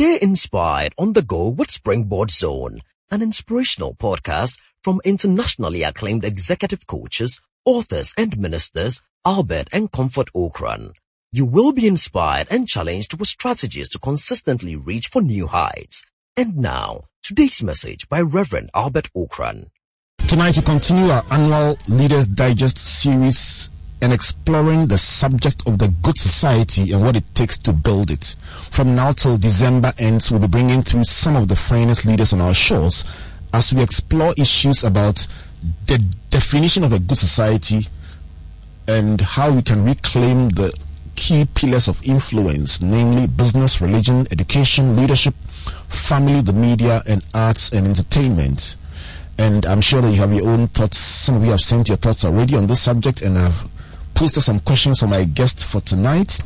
[0.00, 6.86] Stay inspired on the go with Springboard Zone, an inspirational podcast from internationally acclaimed executive
[6.86, 10.94] coaches, authors and ministers Albert and Comfort Ocran.
[11.32, 16.02] You will be inspired and challenged with strategies to consistently reach for new heights.
[16.34, 19.66] And now, today's message by Reverend Albert Ocran.
[20.26, 23.70] Tonight we continue our annual Leaders Digest series
[24.02, 28.34] and exploring the subject of the good society and what it takes to build it.
[28.70, 32.40] From now till December ends, we'll be bringing through some of the finest leaders on
[32.40, 33.04] our shores
[33.52, 35.26] as we explore issues about
[35.86, 35.98] the
[36.30, 37.88] definition of a good society
[38.86, 40.76] and how we can reclaim the
[41.16, 45.34] key pillars of influence, namely business, religion, education, leadership,
[45.88, 48.76] family, the media, and arts and entertainment.
[49.36, 50.98] And I'm sure that you have your own thoughts.
[50.98, 53.70] Some of you have sent your thoughts already on this subject and have
[54.20, 56.38] posted some questions for my guest for tonight.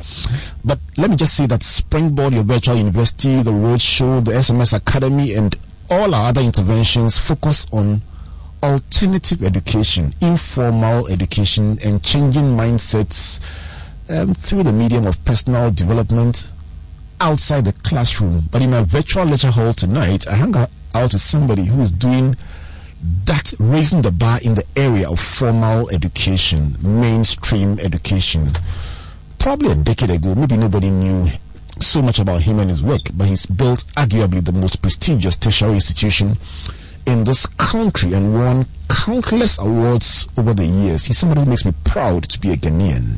[0.63, 5.33] But let me just say that Springboard, your virtual university, the Roadshow, the SMS Academy,
[5.33, 5.53] and
[5.89, 8.01] all our other interventions focus on
[8.63, 13.41] alternative education, informal education, and changing mindsets
[14.09, 16.47] um, through the medium of personal development
[17.19, 18.45] outside the classroom.
[18.51, 22.37] But in a virtual lecture hall tonight, I hung out with somebody who is doing
[23.25, 28.51] that raising the bar in the area of formal education, mainstream education.
[29.37, 31.27] Probably a decade ago, maybe nobody knew
[31.79, 35.75] so much about him and his work, but he's built arguably the most prestigious tertiary
[35.75, 36.37] institution
[37.05, 41.05] in this country and won countless awards over the years.
[41.05, 43.17] He's somebody who makes me proud to be a Ghanaian.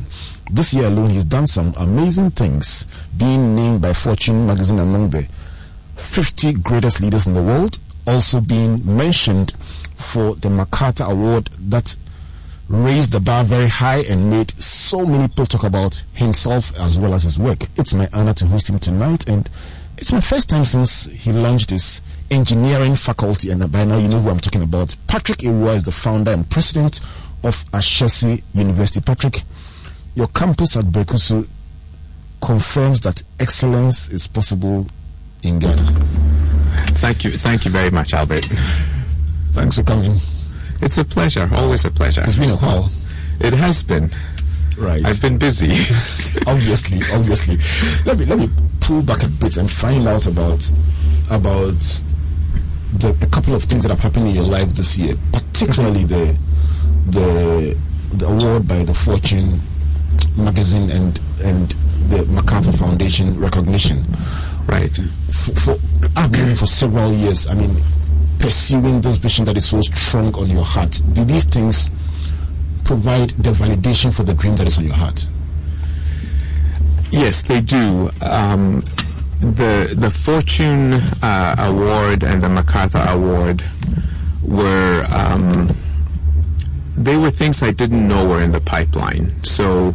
[0.50, 5.28] This year alone, he's done some amazing things, being named by Fortune magazine among the
[5.96, 9.52] 50 greatest leaders in the world, also being mentioned
[9.98, 11.96] for the MacArthur Award that
[12.68, 17.14] raised the bar very high and made so many people talk about himself as well
[17.14, 17.64] as his work.
[17.76, 19.48] It's my honor to host him tonight, and
[19.96, 24.20] it's my first time since he launched his engineering faculty, and by now you know
[24.20, 24.94] who I'm talking about.
[25.06, 27.00] Patrick Awuah is the founder and president
[27.42, 29.00] of Ashesi University.
[29.00, 29.42] Patrick,
[30.14, 31.48] your campus at Berekuso
[32.40, 34.86] confirms that excellence is possible
[35.42, 35.82] in Ghana.
[36.96, 38.46] Thank you, thank you very much, Albert.
[39.58, 40.14] Thanks for coming.
[40.80, 42.22] It's a pleasure, always a pleasure.
[42.22, 42.88] It's been a while.
[43.40, 44.08] It has been.
[44.76, 45.04] Right.
[45.04, 45.72] I've been busy.
[46.46, 47.56] obviously, obviously.
[48.06, 48.48] Let me let me
[48.78, 50.70] pull back a bit and find out about
[51.32, 51.74] about
[52.98, 56.38] the, a couple of things that have happened in your life this year, particularly the
[57.10, 57.76] the
[58.12, 59.60] the award by the Fortune
[60.36, 61.70] magazine and and
[62.10, 64.04] the MacArthur Foundation recognition.
[64.68, 64.94] Right.
[65.32, 65.78] For, for
[66.16, 67.48] I've been for several years.
[67.50, 67.76] I mean,
[68.38, 71.00] pursuing this vision that is so strong on your heart.
[71.12, 71.90] Do these things
[72.84, 75.26] provide the validation for the dream that is on your heart?
[77.10, 78.10] Yes, they do.
[78.20, 78.82] Um,
[79.40, 83.64] the the Fortune uh, Award and the MacArthur Award
[84.42, 85.70] were um,
[86.94, 89.44] they were things I didn't know were in the pipeline.
[89.44, 89.94] So.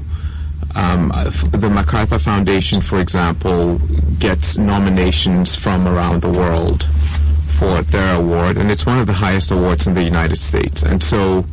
[0.75, 1.09] Um,
[1.51, 3.77] the MacArthur Foundation, for example,
[4.17, 6.89] gets nominations from around the world
[7.53, 10.83] for their award, and it's one of the highest awards in the United States.
[10.83, 11.45] And so,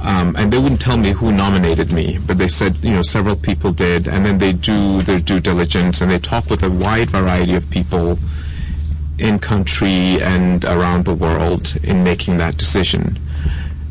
[0.00, 3.36] um, and they wouldn't tell me who nominated me, but they said, you know, several
[3.36, 7.10] people did, and then they do their due diligence and they talk with a wide
[7.10, 8.18] variety of people
[9.18, 13.18] in country and around the world in making that decision.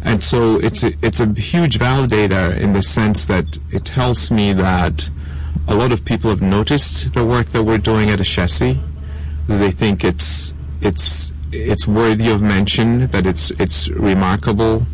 [0.03, 4.53] And so it's a, it's a huge validator in the sense that it tells me
[4.53, 5.09] that
[5.67, 8.79] a lot of people have noticed the work that we're doing at Ashesi.
[9.47, 14.85] They think it's it's it's worthy of mention, that it's it's remarkable,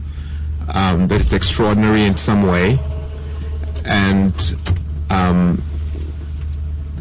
[0.74, 2.80] um, that it's extraordinary in some way,
[3.86, 4.56] and
[5.10, 5.62] um,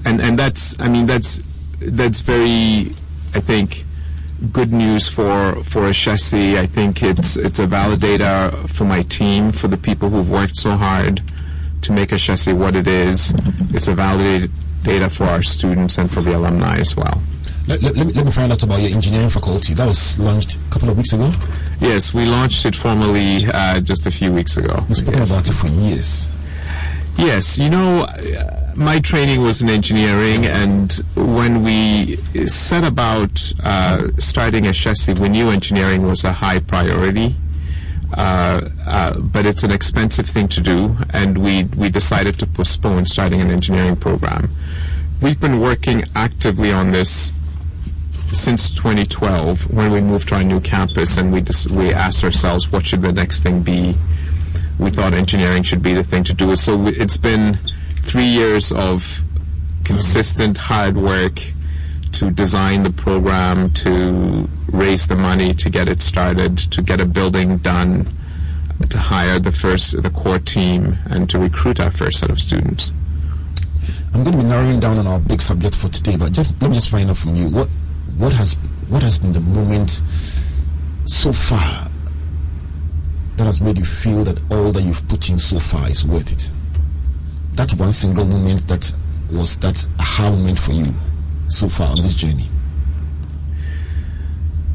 [0.05, 1.41] and and that's I mean that's
[1.81, 2.95] that's very
[3.35, 3.85] I think
[4.51, 6.59] good news for for Ashesi.
[6.59, 10.71] I think it's it's a validator for my team, for the people who've worked so
[10.71, 11.23] hard
[11.83, 13.31] to make Ashesi what it is.
[13.73, 17.23] It's a validator for our students and for the alumni as well.
[17.69, 19.75] Let, let, let, me, let me find out about your engineering faculty.
[19.75, 21.31] That was launched a couple of weeks ago.
[21.81, 24.85] Yes, we launched it formally uh, just a few weeks ago.
[24.89, 25.31] You've spoken yes.
[25.31, 26.31] about it for years.
[27.17, 32.17] Yes, you know, uh, my training was in engineering, and when we
[32.47, 37.37] set about uh, starting Ashesi, we knew engineering was a high priority.
[38.15, 43.07] Uh, uh, but it's an expensive thing to do, and we we decided to postpone
[43.07, 44.51] starting an engineering program.
[45.21, 47.33] We've been working actively on this
[48.33, 52.73] since 2012 when we moved to our new campus and we just, we asked ourselves
[52.73, 53.95] what should the next thing be.
[54.79, 56.57] We thought engineering should be the thing to do.
[56.57, 57.59] So it's been
[58.03, 59.23] three years of
[59.85, 61.41] consistent hard work
[62.13, 67.07] to design the program, to raise the money to get it started, to get a
[67.07, 68.09] building done,
[68.89, 72.93] to hire the first the core team, and to recruit our first set of students.
[74.15, 76.71] I'm going to be narrowing down on our big subject for today, but just, let
[76.71, 77.49] me just find out from you.
[77.49, 77.69] What
[78.19, 78.55] what has
[78.89, 80.03] what has been the moment
[81.07, 81.91] so far
[83.37, 86.31] that has made you feel that all that you've put in so far is worth
[86.31, 86.51] it.
[87.55, 88.93] That one single moment that
[89.31, 90.93] was that aha moment for you
[91.49, 92.49] so far on this journey.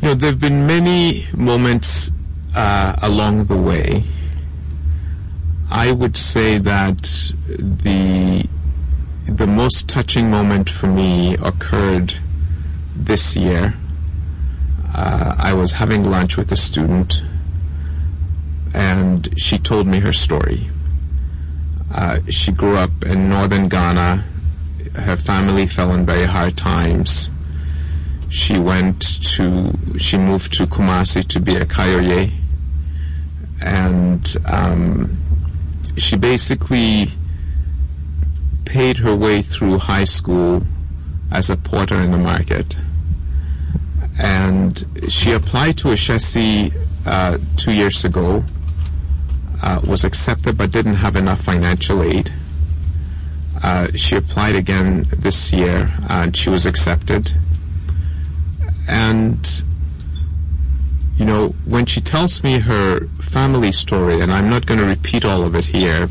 [0.02, 2.12] You know, there have been many moments
[2.56, 4.04] uh, along the way.
[5.70, 7.02] I would say that
[7.48, 8.48] the
[9.28, 12.14] the most touching moment for me occurred
[13.06, 13.74] this year.
[14.94, 17.22] Uh, I was having lunch with a student,
[18.74, 20.68] and she told me her story.
[21.94, 24.24] Uh, she grew up in northern Ghana.
[24.96, 27.30] Her family fell in very hard times.
[28.30, 32.32] She went to, she moved to Kumasi to be a kayayo,
[33.62, 35.18] and um,
[35.98, 37.08] she basically
[38.66, 40.64] paid her way through high school
[41.32, 42.76] as a porter in the market.
[44.20, 46.74] And she applied to Ashesi
[47.06, 48.44] uh, two years ago,
[49.62, 52.32] uh, was accepted but didn't have enough financial aid.
[53.64, 57.32] Uh, she applied again this year and she was accepted.
[58.88, 59.64] And,
[61.18, 65.26] you know, when she tells me her family story, and I'm not going to repeat
[65.26, 66.10] all of it here,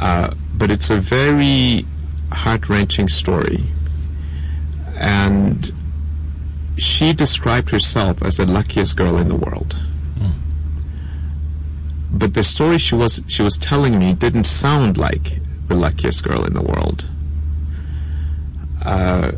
[0.00, 1.84] uh, but it's a very
[2.32, 3.64] heart wrenching story.
[5.00, 5.72] And
[6.78, 9.76] she described herself as the luckiest girl in the world.
[10.16, 10.32] Mm.
[12.12, 16.44] But the story she was she was telling me didn't sound like the luckiest girl
[16.44, 17.06] in the world.
[18.84, 19.32] Uh,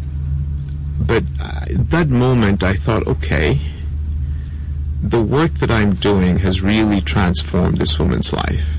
[1.01, 3.59] but at that moment, I thought, okay,
[5.03, 8.77] the work that I'm doing has really transformed this woman's life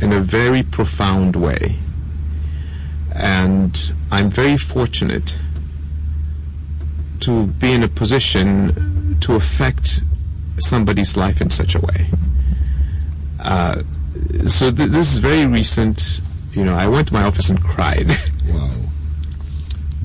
[0.00, 1.78] in a very profound way.
[3.14, 5.38] And I'm very fortunate
[7.20, 10.02] to be in a position to affect
[10.58, 12.06] somebody's life in such a way.
[13.40, 13.82] Uh,
[14.46, 16.20] so th- this is very recent.
[16.52, 18.08] You know, I went to my office and cried.
[18.48, 18.70] wow.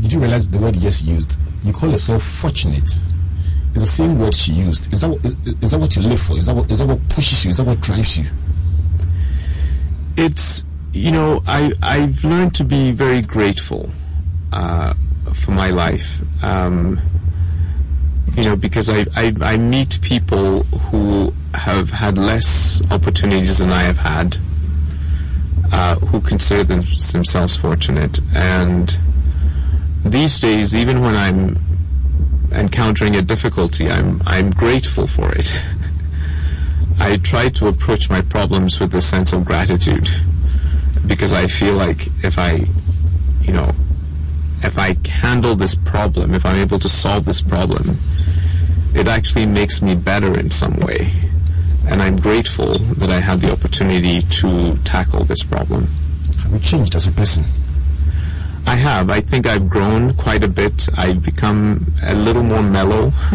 [0.01, 1.37] Did you realize the word you just used?
[1.63, 2.83] You call yourself fortunate.
[2.83, 4.91] It's the same word she used.
[4.93, 6.37] Is that what, is that what you live for?
[6.37, 7.51] Is that what, is that what pushes you?
[7.51, 8.25] Is that what drives you?
[10.19, 13.89] it's you know I I've learned to be very grateful
[14.51, 14.93] uh,
[15.39, 16.21] for my life.
[16.43, 16.99] Um,
[18.35, 23.83] you know because I, I I meet people who have had less opportunities than I
[23.83, 24.37] have had,
[25.71, 26.81] uh, who consider them,
[27.11, 28.97] themselves fortunate, and
[30.05, 31.57] these days, even when I'm
[32.51, 35.61] encountering a difficulty, I'm I'm grateful for it.
[36.99, 40.09] I try to approach my problems with a sense of gratitude
[41.07, 42.67] because I feel like if I,
[43.41, 43.73] you know,
[44.63, 47.97] if I handle this problem, if I'm able to solve this problem,
[48.93, 51.11] it actually makes me better in some way.
[51.87, 55.87] And I'm grateful that I had the opportunity to tackle this problem.
[56.43, 57.45] Have you changed as a person?
[58.65, 59.09] I have.
[59.09, 60.87] I think I've grown quite a bit.
[60.95, 63.07] I've become a little more mellow.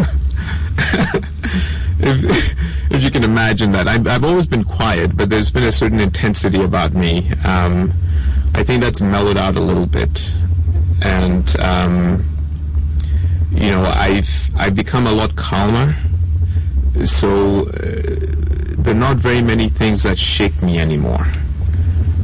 [1.98, 2.54] if,
[2.92, 3.88] if you can imagine that.
[3.88, 7.30] I've, I've, always been quiet, but there's been a certain intensity about me.
[7.44, 7.92] Um,
[8.54, 10.32] I think that's mellowed out a little bit,
[11.02, 12.24] and um,
[13.50, 15.94] you know, I've I've become a lot calmer.
[17.06, 17.72] So uh,
[18.78, 21.26] there are not very many things that shake me anymore.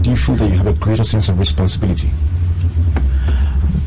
[0.03, 2.11] Do you feel that you have a greater sense of responsibility?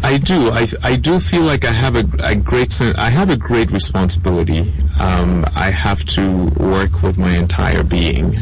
[0.04, 0.52] I do.
[0.52, 4.74] I, I do feel like I have a, a great I have a great responsibility.
[5.00, 8.38] Um, I have to work with my entire being,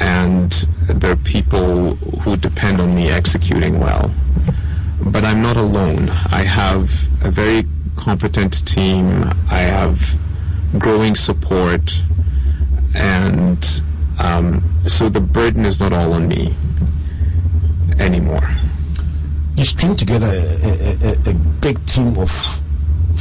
[0.00, 0.50] and
[0.88, 4.10] there are people who depend on me executing well.
[5.04, 6.08] But I'm not alone.
[6.08, 6.90] I have
[7.24, 9.06] a very competent team.
[9.50, 10.16] I have
[10.78, 12.02] growing support,
[12.94, 13.82] and
[14.18, 16.54] um, so the burden is not all on me
[17.98, 18.46] anymore
[19.56, 22.30] you string together a, a, a, big team of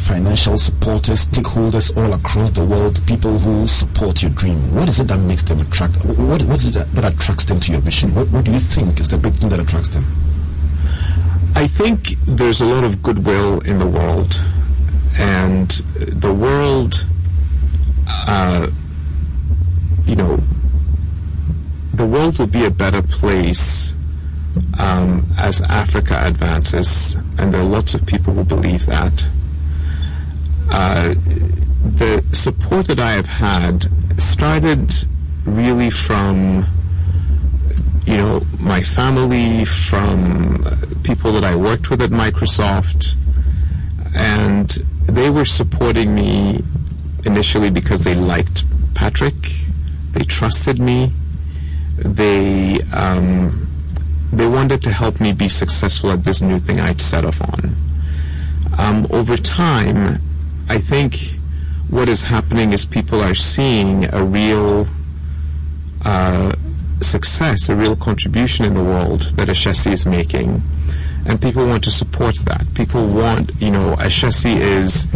[0.05, 4.58] financial supporters, stakeholders all across the world, people who support your dream.
[4.75, 6.05] What is it that makes them attract?
[6.05, 8.13] What, what is it that, attracts them to your vision?
[8.13, 10.03] What, what do you think is the big thing that attracts them?
[11.57, 14.43] I think there's a lot of goodwill in the world,
[15.17, 17.07] and the world,
[18.07, 18.67] uh,
[20.05, 20.43] you know,
[21.93, 23.95] the world will be a better place
[24.79, 29.25] um, as Africa advances, and there are lots of people who believe that.
[30.71, 33.88] Uh, the support that I have had
[34.19, 34.93] started
[35.45, 36.65] really from
[38.05, 40.63] you know my family, from
[41.03, 43.15] people that I worked with at Microsoft,
[44.17, 44.69] and
[45.05, 46.63] they were supporting me
[47.25, 49.35] initially because they liked Patrick,
[50.12, 51.12] they trusted me,
[51.97, 53.67] they um,
[54.31, 57.75] they wanted to help me be successful at this new thing I'd set off on.
[58.77, 60.21] Um, over time,
[60.67, 61.38] I think
[61.89, 64.88] what is happening is people are seeing a real
[66.03, 66.53] uh,
[67.02, 70.62] success, a real contribution in the world that Ashesi is making,
[71.25, 72.66] and people want to support that.
[72.75, 75.08] People want, you know, Ashesi is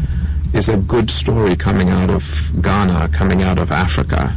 [0.53, 4.35] is a good story coming out of Ghana, coming out of Africa,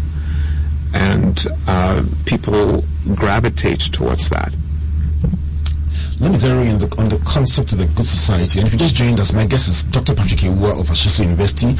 [0.92, 2.84] and uh, people
[3.14, 4.54] gravitate towards that.
[6.20, 8.60] Let me zero in the, on the concept of the good society.
[8.60, 10.14] And if you just joined us, my guest is Dr.
[10.14, 11.72] Patrick Awuah of Ashesi University,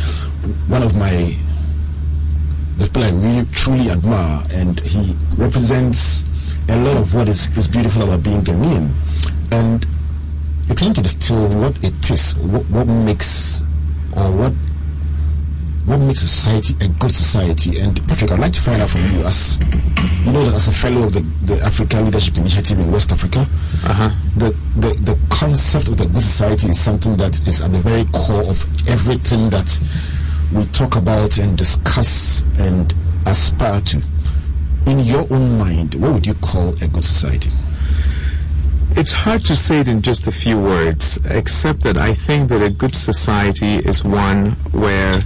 [0.66, 1.33] one of my
[2.78, 6.24] the people I really truly admire, and he represents
[6.68, 8.90] a lot of what is, is beautiful about being Ghanaian.
[9.50, 9.86] And
[10.66, 13.60] you're trying to distill what it is, what, what makes,
[14.16, 14.52] or what
[15.84, 17.80] what makes a society a good society.
[17.80, 19.58] And Patrick, I'd like to find out from you, as
[20.24, 23.40] you know, that as a fellow of the, the Africa Leadership Initiative in West Africa,
[23.40, 24.10] uh-huh.
[24.36, 28.04] the, the the concept of the good society is something that is at the very
[28.12, 29.68] core of everything that
[30.52, 32.94] we talk about and discuss and
[33.26, 34.02] aspire to.
[34.87, 37.50] In your own mind, what would you call a good society?
[38.94, 42.62] It's hard to say it in just a few words, except that I think that
[42.62, 45.23] a good society is one where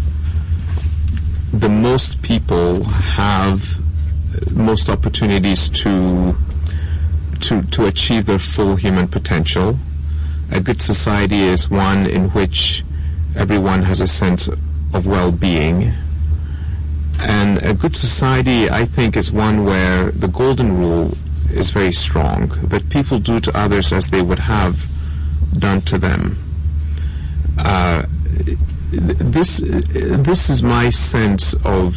[1.52, 3.80] the most people have
[4.52, 6.36] most opportunities to
[7.40, 9.78] to to achieve their full human potential.
[10.52, 12.84] A good society is one in which
[13.34, 14.48] everyone has a sense
[14.92, 15.92] of well-being.
[17.18, 21.16] And a good society, I think, is one where the golden rule
[21.50, 24.86] is very strong, that people do to others as they would have
[25.58, 26.36] done to them.
[27.58, 28.04] Uh,
[28.90, 31.96] this this is my sense of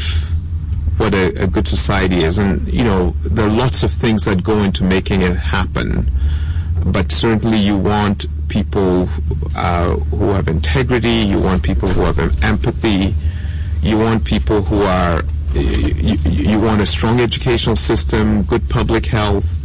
[0.98, 4.43] what a, a, good society is, and you know there are lots of things that
[4.43, 6.10] go into making it happen,
[6.86, 9.07] but certainly you want people
[9.55, 13.13] uh, who have integrity, you want people who have empathy,
[13.81, 19.55] you want people who are you, you want a strong educational system, good public health.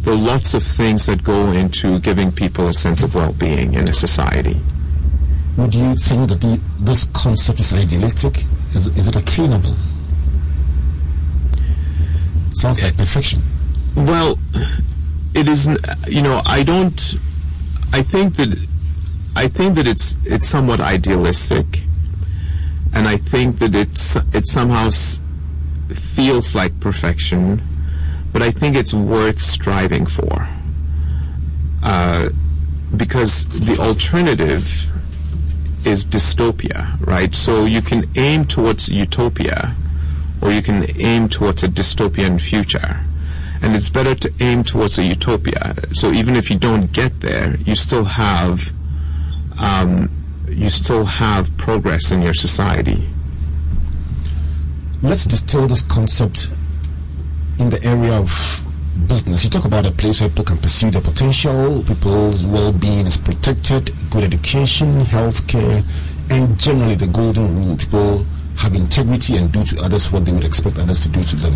[0.00, 3.88] There are lots of things that go into giving people a sense of well-being in
[3.88, 4.58] a society
[5.56, 8.44] would you think that the, this concept is idealistic?
[8.74, 9.74] Is, is it attainable?
[12.52, 13.42] Sounds like perfection.
[13.96, 14.38] Well,
[15.34, 15.66] it is.
[16.08, 17.14] You know, I don't.
[17.92, 18.66] I think that
[19.36, 21.82] I think that it's it's somewhat idealistic,
[22.92, 24.90] and I think that it's it somehow
[25.88, 27.62] feels like perfection,
[28.32, 30.48] but I think it's worth striving for.
[31.82, 32.30] Uh,
[32.96, 34.90] because the alternative
[35.86, 37.34] is dystopia, right?
[37.34, 39.74] So you can aim towards utopia
[40.40, 43.00] or you can aim towards a dystopian future.
[43.62, 45.74] And it's better to aim towards a utopia.
[45.92, 48.72] So even if you don't get there, you still have
[49.60, 50.10] um,
[50.48, 53.02] you still have progress in your society.
[55.02, 56.50] Let's distill this concept
[57.58, 58.64] in the area of
[59.06, 59.44] business.
[59.44, 63.92] You talk about a place where people can pursue their potential, people's well-being is protected,
[64.10, 65.84] good education, healthcare,
[66.30, 67.76] and generally the golden rule.
[67.76, 68.24] People
[68.58, 71.54] have integrity and do to others what they would expect others to do to them.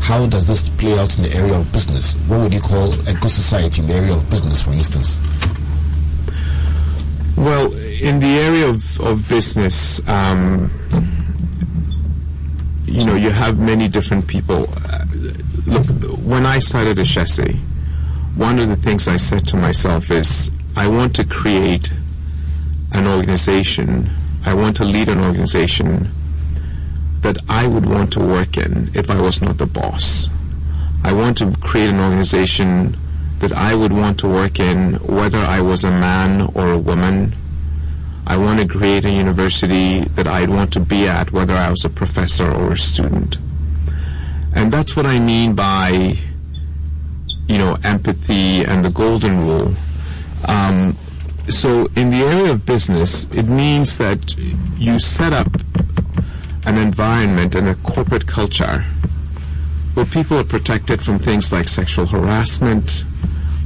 [0.00, 2.14] How does this play out in the area of business?
[2.26, 5.18] What would you call a good society in the area of business, for instance?
[7.36, 10.70] Well, in the area of, of business, um,
[12.84, 14.68] you know, you have many different people.
[14.84, 15.04] Uh,
[15.66, 15.86] look,
[16.18, 17.58] when I started Ashesi,
[18.34, 21.92] one of the things I said to myself is, I want to create
[22.92, 24.10] an organization,
[24.44, 26.10] I want to lead an organization
[27.22, 30.28] that I would want to work in if I was not the boss.
[31.02, 32.96] I want to create an organization
[33.40, 37.34] that I would want to work in whether I was a man or a woman.
[38.26, 41.84] I want to create a university that I'd want to be at whether I was
[41.84, 43.38] a professor or a student.
[44.54, 46.16] And that's what I mean by,
[47.48, 49.74] you know, empathy and the golden rule.
[50.46, 50.96] Um,
[51.48, 54.36] so in the area of business, it means that
[54.78, 55.48] you set up
[56.66, 58.84] an environment and a corporate culture
[59.94, 63.04] where people are protected from things like sexual harassment,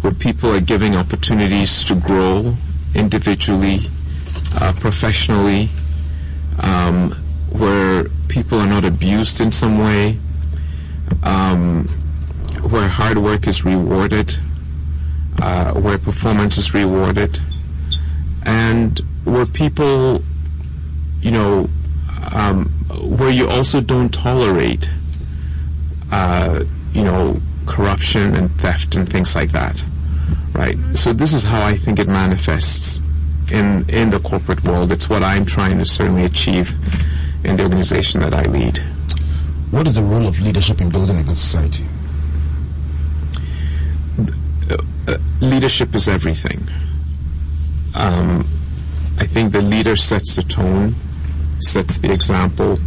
[0.00, 2.54] where people are giving opportunities to grow
[2.94, 3.80] individually,
[4.60, 5.68] uh, professionally,
[6.60, 7.10] um,
[7.50, 10.18] where people are not abused in some way,
[11.22, 11.86] um,
[12.70, 14.36] where hard work is rewarded,
[15.42, 17.38] uh, where performance is rewarded,
[18.46, 20.22] and where people,
[21.20, 21.68] you know,
[22.32, 22.70] um,
[23.02, 24.88] where you also don't tolerate,
[26.12, 29.82] uh, you know, corruption and theft and things like that,
[30.52, 30.76] right?
[30.94, 33.00] So this is how I think it manifests
[33.50, 34.92] in in the corporate world.
[34.92, 36.72] It's what I'm trying to certainly achieve
[37.44, 38.78] in the organization that I lead.
[39.70, 41.84] What is the role of leadership in building a good society?
[44.70, 44.76] Uh,
[45.08, 46.66] uh, leadership is everything.
[47.94, 48.46] Um,
[49.18, 50.94] I think the leader sets the tone,
[51.64, 52.78] sets the example.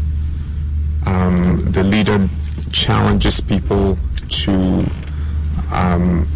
[1.06, 2.30] Um, the leader
[2.72, 3.98] challenges people
[4.30, 4.86] to
[5.72, 6.28] um,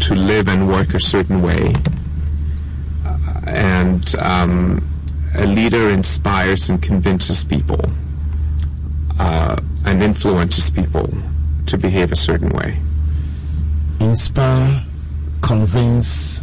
[0.00, 1.74] to live and work a certain way,
[3.46, 4.86] and um,
[5.36, 7.80] a leader inspires and convinces people
[9.18, 11.08] uh, and influences people
[11.66, 12.78] to behave a certain way.
[14.00, 14.84] Inspire,
[15.42, 16.40] convince,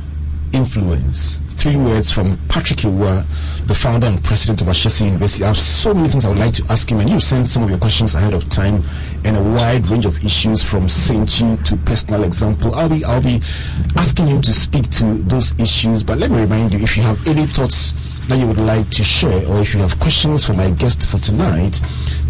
[0.53, 3.25] influence three words from Patrick Awuah,
[3.65, 5.43] the founder and president of Ashesi University.
[5.43, 7.63] I have so many things I would like to ask him, and you sent some
[7.63, 8.83] of your questions ahead of time,
[9.23, 12.75] and a wide range of issues from Senchi to personal example.
[12.75, 13.41] I'll be I'll be
[13.97, 16.03] asking him to speak to those issues.
[16.03, 17.93] But let me remind you, if you have any thoughts
[18.27, 21.17] that you would like to share, or if you have questions for my guest for
[21.17, 21.81] tonight,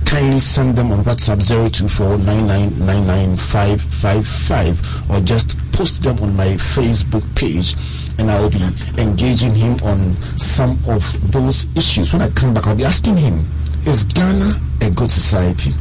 [0.05, 2.17] kindly send them on WhatsApp 024
[5.15, 7.75] or just post them on my Facebook page
[8.17, 8.61] and I will be
[8.97, 12.13] engaging him on some of those issues.
[12.13, 13.45] When I come back, I'll be asking him,
[13.85, 15.71] is Ghana a good society?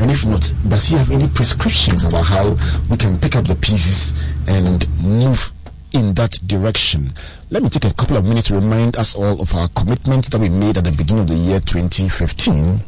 [0.00, 2.56] And if not, does he have any prescriptions about how
[2.90, 4.14] we can pick up the pieces
[4.48, 5.52] and move
[5.92, 7.12] in that direction?
[7.50, 10.40] Let me take a couple of minutes to remind us all of our commitments that
[10.40, 12.80] we made at the beginning of the year 2015.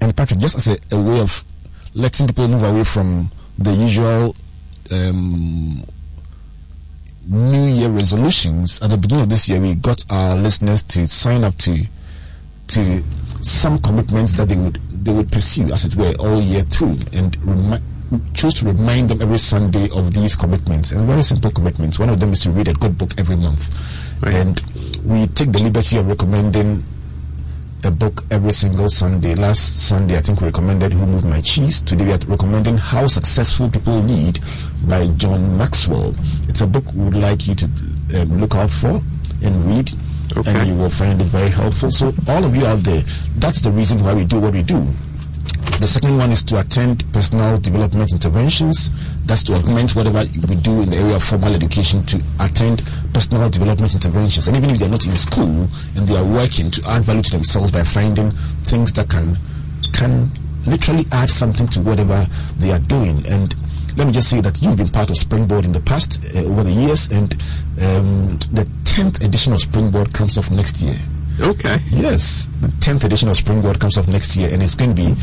[0.00, 1.44] And Patrick, just as a, a way of
[1.94, 4.34] letting people move away from the usual
[4.92, 5.82] um,
[7.28, 11.44] New Year resolutions, at the beginning of this year, we got our listeners to sign
[11.44, 11.84] up to
[12.68, 13.02] to
[13.40, 17.36] some commitments that they would they would pursue, as it were, all year through, and
[17.44, 17.82] remi-
[18.34, 20.92] choose to remind them every Sunday of these commitments.
[20.92, 21.98] And very simple commitments.
[21.98, 23.70] One of them is to read a good book every month,
[24.22, 24.34] right.
[24.34, 24.60] and
[25.04, 26.84] we take the liberty of recommending
[27.84, 29.34] a book every single Sunday.
[29.34, 31.80] Last Sunday, I think we recommended Who Moved My Cheese.
[31.80, 34.40] Today, we are recommending How Successful People Lead
[34.86, 36.14] by John Maxwell.
[36.48, 37.64] It's a book we would like you to
[38.14, 39.00] um, look out for
[39.42, 39.92] and read.
[40.36, 40.50] Okay.
[40.52, 41.90] And you will find it very helpful.
[41.90, 43.02] So, all of you out there,
[43.36, 44.86] that's the reason why we do what we do.
[45.80, 48.90] The second one is to attend personal development interventions.
[49.24, 52.82] That's to augment whatever we do in the area of formal education to attend
[53.14, 54.48] personal development interventions.
[54.48, 57.30] And even if they're not in school and they are working to add value to
[57.30, 58.30] themselves by finding
[58.64, 59.36] things that can
[59.92, 60.30] can
[60.66, 62.26] literally add something to whatever
[62.58, 63.26] they are doing.
[63.26, 63.54] And
[63.96, 66.62] let me just say that you've been part of Springboard in the past uh, over
[66.62, 67.32] the years, and
[67.80, 70.96] um, the 10th edition of Springboard comes off next year.
[71.40, 71.78] Okay.
[71.90, 75.14] Yes, the 10th edition of Springboard comes up next year, and it's going to be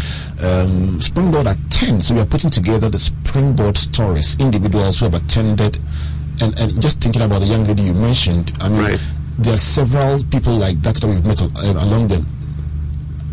[0.44, 2.02] um, Springboard at 10.
[2.02, 5.78] So we are putting together the Springboard stories, individuals who have attended,
[6.42, 8.52] and, and just thinking about the young lady you mentioned.
[8.60, 9.12] I mean, right.
[9.38, 12.26] there are several people like that that we've met uh, along the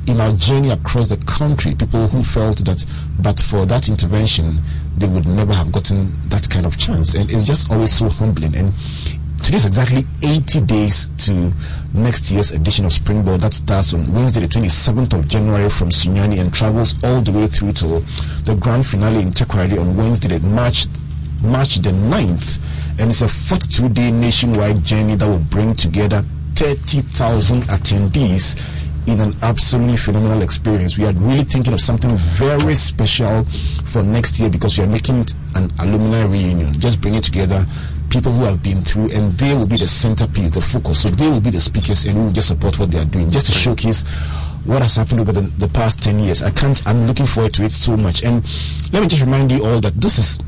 [0.06, 2.84] in our journey across the country, people who felt that,
[3.20, 4.60] but for that intervention,
[4.98, 7.14] they would never have gotten that kind of chance.
[7.14, 8.54] And it's just always so humbling.
[8.54, 8.72] And
[9.44, 11.52] Today is exactly 80 days to
[11.92, 16.40] next year's edition of Springboard that starts on Wednesday, the 27th of January from Sunyani
[16.40, 18.00] and travels all the way through till
[18.44, 20.86] the grand finale in Takoradi on Wednesday, March,
[21.42, 22.58] March the 9th.
[22.98, 26.22] And it's a 42 day nationwide journey that will bring together
[26.54, 28.56] 30,000 attendees
[29.06, 30.96] in an absolutely phenomenal experience.
[30.96, 33.44] We are really thinking of something very special
[33.84, 36.72] for next year because we are making it an alumni reunion.
[36.80, 37.66] Just bring it together
[38.14, 41.02] people who have been through, and they will be the centerpiece, the focus.
[41.02, 43.28] So they will be the speakers, and we will just support what they are doing,
[43.28, 44.04] just to showcase
[44.64, 46.42] what has happened over the, the past 10 years.
[46.42, 48.22] I can't, I'm looking forward to it so much.
[48.22, 48.44] And
[48.92, 50.38] let me just remind you all that this is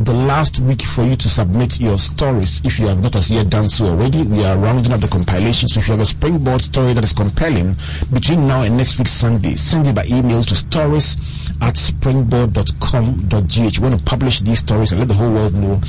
[0.00, 3.50] the last week for you to submit your stories if you have not as yet
[3.50, 4.22] done so already.
[4.22, 5.68] We are rounding up the compilation.
[5.68, 7.74] So if you have a springboard story that is compelling
[8.12, 11.16] between now and next week Sunday, send it by email to stories
[11.60, 13.76] at springboard.com.gh.
[13.76, 15.80] You want to publish these stories and let the whole world know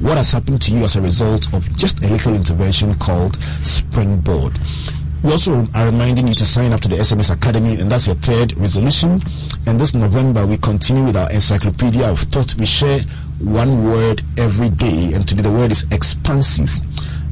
[0.00, 4.58] what has happened to you as a result of just a little intervention called Springboard.
[5.22, 8.16] We also are reminding you to sign up to the SMS Academy, and that's your
[8.16, 9.22] third resolution.
[9.66, 12.54] And this November, we continue with our encyclopedia of thought.
[12.56, 13.00] We share
[13.40, 16.70] one word every day, and today the word is expansive.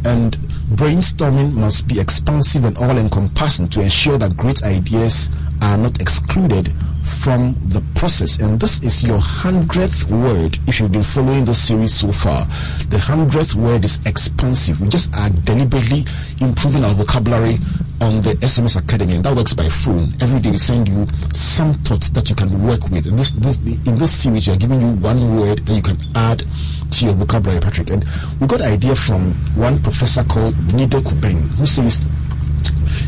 [0.04, 0.32] And
[0.74, 5.30] brainstorming must be expansive and all encompassing to ensure that great ideas
[5.62, 6.72] are not excluded
[7.14, 8.40] from the process.
[8.40, 12.46] And this is your hundredth word if you've been following the series so far.
[12.88, 14.80] The hundredth word is expansive.
[14.80, 16.04] We just are deliberately
[16.40, 17.58] improving our vocabulary
[18.00, 20.12] on the SMS Academy, and that works by phone.
[20.20, 23.06] Every day we send you some thoughts that you can work with.
[23.06, 25.98] And this, this, in this series, we are giving you one word that you can
[26.14, 26.42] add
[26.90, 27.90] to your vocabulary, Patrick.
[27.90, 28.04] And
[28.40, 32.00] we got an idea from one professor called Nido Qubein, who says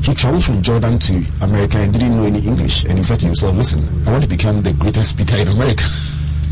[0.02, 2.84] he traveled from Jordan to America and didn't know any English.
[2.84, 5.84] And he said to himself, listen, I want to become the greatest speaker in America.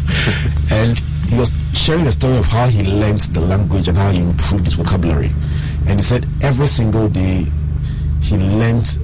[0.70, 4.20] and he was sharing the story of how he learned the language and how he
[4.20, 5.30] improved his vocabulary.
[5.86, 7.46] And he said every single day
[8.22, 8.98] he learned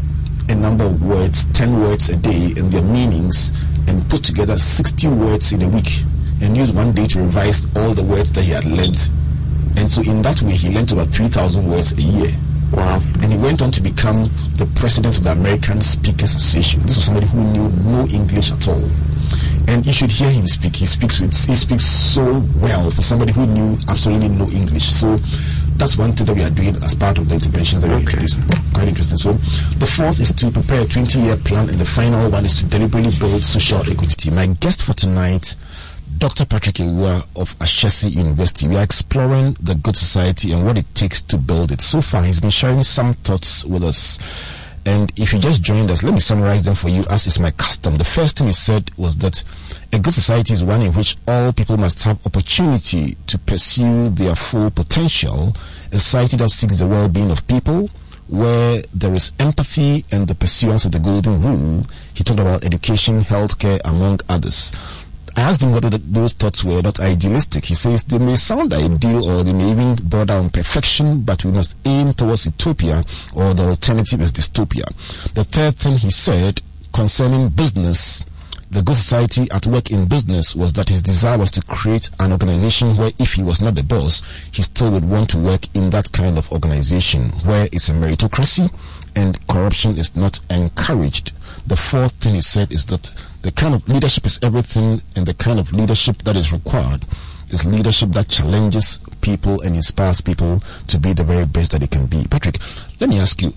[0.49, 3.53] a number of words, 10 words a day and their meanings,
[3.87, 6.03] and put together 60 words in a week
[6.43, 9.11] and used one day to revise all the words that he had learned.
[9.77, 12.31] And so in that way, he learned about 3,000 words a year.
[12.73, 13.01] Wow.
[13.23, 14.25] And he went on to become
[14.57, 16.83] the president of the American Speakers Association.
[16.83, 18.89] This was somebody who knew no English at all.
[19.69, 20.77] And you should hear him speak.
[20.77, 24.85] He speaks with he speaks so well for somebody who knew absolutely no English.
[24.93, 25.17] So
[25.77, 28.19] that's one thing that we are doing as part of the interventions that we're Okay.
[28.19, 28.43] introducing.
[28.75, 29.19] Quite interesting.
[29.19, 29.33] So
[29.79, 33.13] the fourth is to prepare a 20-year plan, and the final one is to deliberately
[33.19, 34.31] build social equity.
[34.31, 35.55] My guest for tonight,
[36.21, 36.45] Dr.
[36.45, 38.69] Patrick Awuah of Ashesi University.
[38.69, 41.81] We are exploring the good society and what it takes to build it.
[41.81, 44.19] So far, he's been sharing some thoughts with us.
[44.85, 47.51] And if you just joined us, let me summarize them for you as is my
[47.53, 47.97] custom.
[47.97, 49.43] The first thing he said was that
[49.95, 54.37] a good society is one in which all people must have opportunity to pursue their
[54.37, 55.55] full potential.
[55.91, 57.89] A society that seeks the well-being of people,
[58.29, 61.87] where there is empathy and the pursuance of the golden rule.
[62.13, 64.73] He talked about education, healthcare, among others.
[65.37, 67.65] I asked him whether th- those thoughts were not idealistic.
[67.65, 71.53] He says they may sound ideal or they may even border on perfection, but we
[71.53, 74.85] must aim towards utopia or the alternative is dystopia.
[75.35, 76.61] The third thing he said
[76.93, 78.25] concerning business,
[78.71, 82.33] the good society at work in business was that his desire was to create an
[82.33, 85.91] organization where if he was not the boss, he still would want to work in
[85.91, 88.71] that kind of organization where it's a meritocracy
[89.17, 91.33] and corruption is not encouraged.
[91.67, 93.11] The fourth thing he said is that
[93.43, 97.07] the kind of leadership is everything, and the kind of leadership that is required
[97.51, 101.87] is leadership that challenges people and inspires people to be the very best that they
[101.87, 102.25] can be.
[102.31, 102.59] Patrick,
[103.01, 103.53] let me ask you,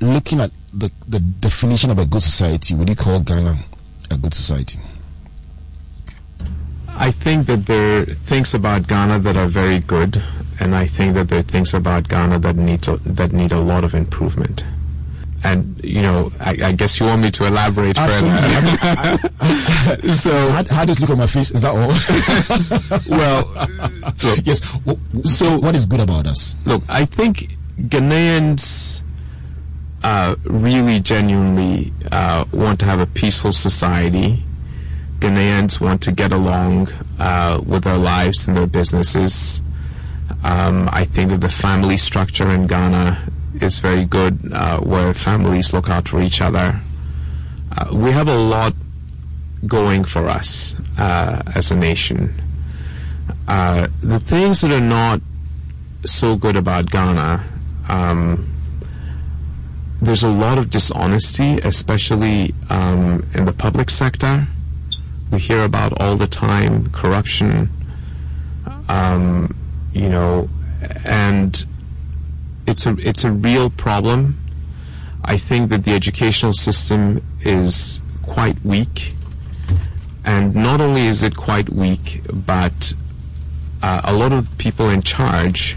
[0.00, 3.56] looking at the, the definition of a good society, would you call Ghana
[4.10, 4.78] a good society?
[6.88, 10.22] I think that there are things about Ghana that are very good,
[10.60, 13.60] and I think that there are things about Ghana that needs a, that need a
[13.60, 14.64] lot of improvement.
[15.50, 18.36] And you know, I, I guess you want me to elaborate further.
[20.12, 21.50] so, How, does look on my face?
[21.50, 21.90] Is that all?
[23.18, 23.44] well,
[24.22, 24.60] look, yes.
[25.24, 26.54] So, what is good about us?
[26.66, 29.02] look, I think Ghanaians
[30.04, 34.44] uh, really genuinely uh, want to have a peaceful society.
[35.18, 39.60] Ghanaians want to get along uh, with their lives and their businesses.
[40.44, 43.30] Um, I think that the family structure in Ghana
[43.62, 46.80] is very good, uh, where families look out for each other.
[47.76, 48.74] Uh, we have a lot
[49.66, 52.32] going for us uh, as a nation.
[53.46, 55.20] Uh, the things that are not
[56.04, 57.44] so good about Ghana,
[57.88, 58.48] um,
[60.00, 64.46] there's a lot of dishonesty, especially um, in the public sector.
[65.30, 67.68] We hear about all the time corruption,
[68.88, 69.54] um,
[69.92, 70.48] you know,
[71.04, 71.64] and
[72.66, 74.38] it's a it's a real problem.
[75.24, 79.14] I think that the educational system is quite weak,
[80.24, 82.94] and not only is it quite weak, but
[83.82, 85.76] uh, a lot of people in charge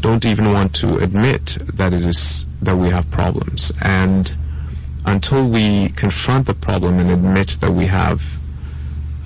[0.00, 3.72] don't even want to admit that it is that we have problems.
[3.82, 4.34] And
[5.04, 8.38] until we confront the problem and admit that we have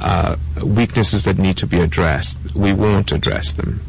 [0.00, 3.80] uh, weaknesses that need to be addressed we won't address them.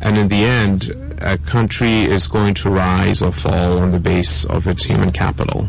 [0.00, 4.44] And in the end a country is going to rise or fall on the base
[4.46, 5.68] of its human capital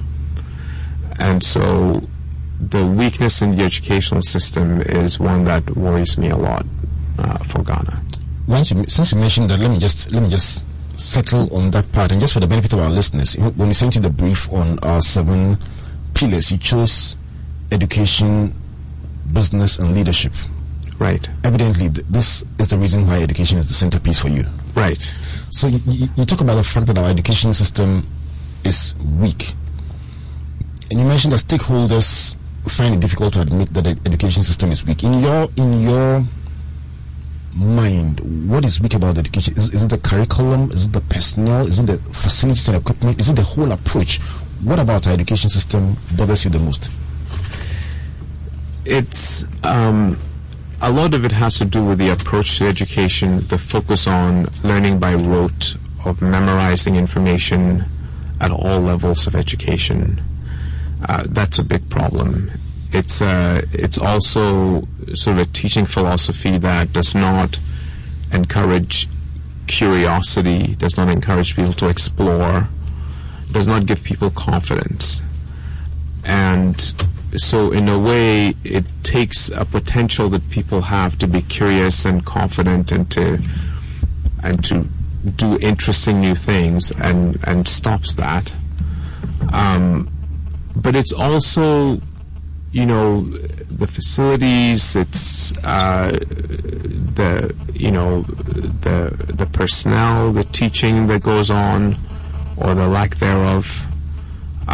[1.20, 2.02] and so
[2.60, 6.66] the weakness in the educational system is one that worries me a lot
[7.20, 8.02] uh, for Ghana.
[8.48, 10.66] once you, since you mentioned that, let me just let me just
[10.98, 13.96] settle on that part, and just for the benefit of our listeners, when we sent
[13.96, 15.58] you the brief on our seven
[16.14, 17.18] pillars, you chose
[17.72, 18.54] education,
[19.34, 20.32] business, and leadership.
[20.98, 21.28] Right.
[21.44, 24.44] Evidently, th- this is the reason why education is the centerpiece for you.
[24.76, 25.02] Right.
[25.52, 28.06] So you, you, talk about the fact that our education system
[28.66, 29.54] is weak,
[30.92, 32.36] and you mentioned that stakeholders
[32.68, 35.04] find it difficult to admit that the education system is weak.
[35.04, 36.24] In your in your
[37.56, 39.54] mind, what is weak about the education?
[39.54, 40.70] Is, is it the curriculum?
[40.72, 41.66] Is it the personnel?
[41.66, 43.20] Is it the facilities and equipment?
[43.22, 44.20] Is it the whole approach?
[44.62, 46.90] What about our education system bothers you the most?
[48.86, 50.20] It's um,
[50.82, 54.48] a lot of it has to do with the approach to education, the focus on
[54.64, 57.84] learning by rote, of memorizing information
[58.40, 60.22] at all levels of education.
[61.08, 62.52] Uh, that's a big problem.
[62.92, 67.60] It's uh, it's also sort of a teaching philosophy that does not
[68.32, 69.10] encourage
[69.68, 72.70] curiosity, does not encourage people to explore,
[73.52, 75.22] does not give people confidence,
[76.24, 76.94] and
[77.38, 82.26] so in a way it takes a potential that people have to be curious and
[82.26, 83.40] confident and to
[84.44, 84.88] and to
[85.36, 88.54] do interesting new things and and stops that.
[89.54, 90.10] Um,
[90.76, 92.00] but it's also
[92.72, 101.24] you know the facilities it's uh, the you know the the personnel the teaching that
[101.24, 101.98] goes on
[102.58, 103.88] or the lack thereof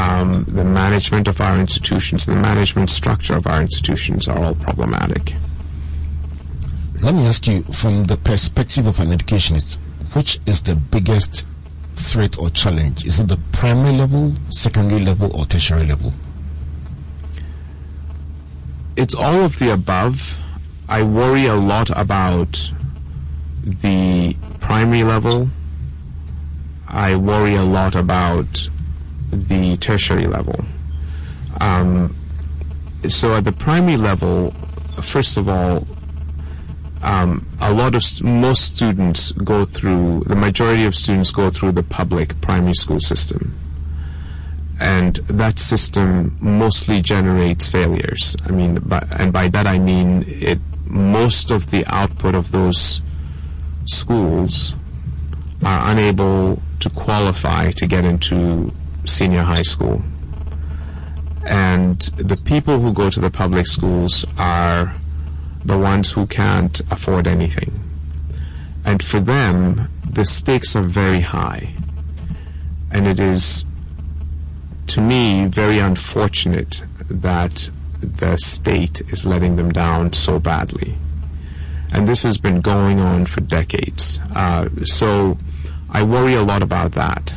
[0.02, 5.36] um, the management of our institutions, the management structure of our institutions are all problematic.
[7.02, 9.78] Let me ask you, from the perspective of an educationist,
[10.14, 11.48] which is the biggest
[11.96, 13.06] threat or challenge?
[13.06, 16.14] Is it the primary level, secondary level, or tertiary level?
[18.96, 20.40] It's all of the above.
[20.90, 22.72] I worry a lot about
[23.64, 25.50] the primary level.
[26.88, 28.70] I worry a lot about
[29.32, 30.63] the tertiary level.
[31.60, 32.15] Um,
[33.08, 34.52] so at the primary level,
[35.02, 35.88] first of all,
[37.02, 41.84] um, a lot of most students go through the majority of students go through the
[41.84, 43.58] public primary school system,
[44.80, 48.36] and that system mostly generates failures.
[48.46, 50.60] I mean, by, and by that I mean it.
[50.86, 53.02] Most of the output of those
[53.86, 54.74] schools
[55.63, 58.74] are unable to qualify to get into
[59.06, 60.02] senior high school.
[61.46, 64.94] And the people who go to the public schools are
[65.64, 67.80] the ones who can't afford anything.
[68.86, 71.74] And for them, the stakes are very high.
[72.92, 73.66] And it is,
[74.88, 77.70] to me, very unfortunate that
[78.02, 80.96] the state is letting them down so badly.
[81.94, 84.20] And this has been going on for decades.
[84.36, 85.38] Uh, so
[85.90, 87.36] I worry a lot about that.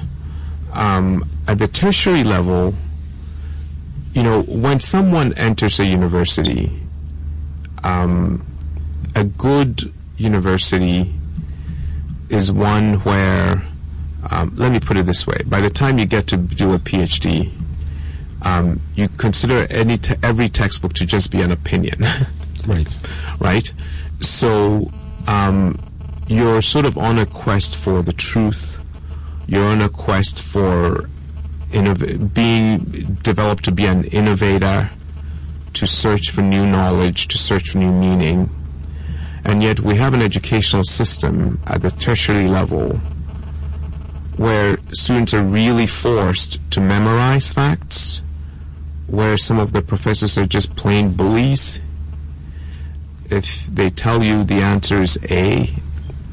[0.72, 2.74] Um, at the tertiary level,
[4.14, 6.80] you know, when someone enters a university,
[7.82, 8.44] um,
[9.14, 11.12] a good university
[12.28, 13.62] is one where,
[14.30, 16.78] um, let me put it this way: by the time you get to do a
[16.78, 17.52] PhD,
[18.42, 22.04] um, you consider any te- every textbook to just be an opinion.
[22.66, 22.98] right.
[23.38, 23.72] Right.
[24.20, 24.90] So
[25.26, 25.78] um,
[26.28, 28.84] you're sort of on a quest for the truth.
[29.46, 31.08] You're on a quest for
[31.74, 32.78] innov- being
[33.22, 34.90] developed to be an innovator,
[35.74, 38.48] to search for new knowledge, to search for new meaning.
[39.44, 43.00] And yet we have an educational system at the tertiary level
[44.36, 48.22] where students are really forced to memorize facts,
[49.06, 51.80] where some of the professors are just plain bullies.
[53.30, 55.68] If they tell you the answer is A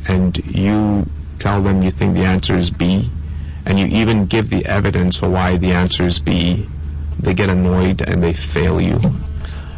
[0.08, 1.08] and you
[1.40, 3.10] tell them you think the answer is B,
[3.66, 6.68] and you even give the evidence for why the answer is B,
[7.20, 9.00] they get annoyed and they fail you.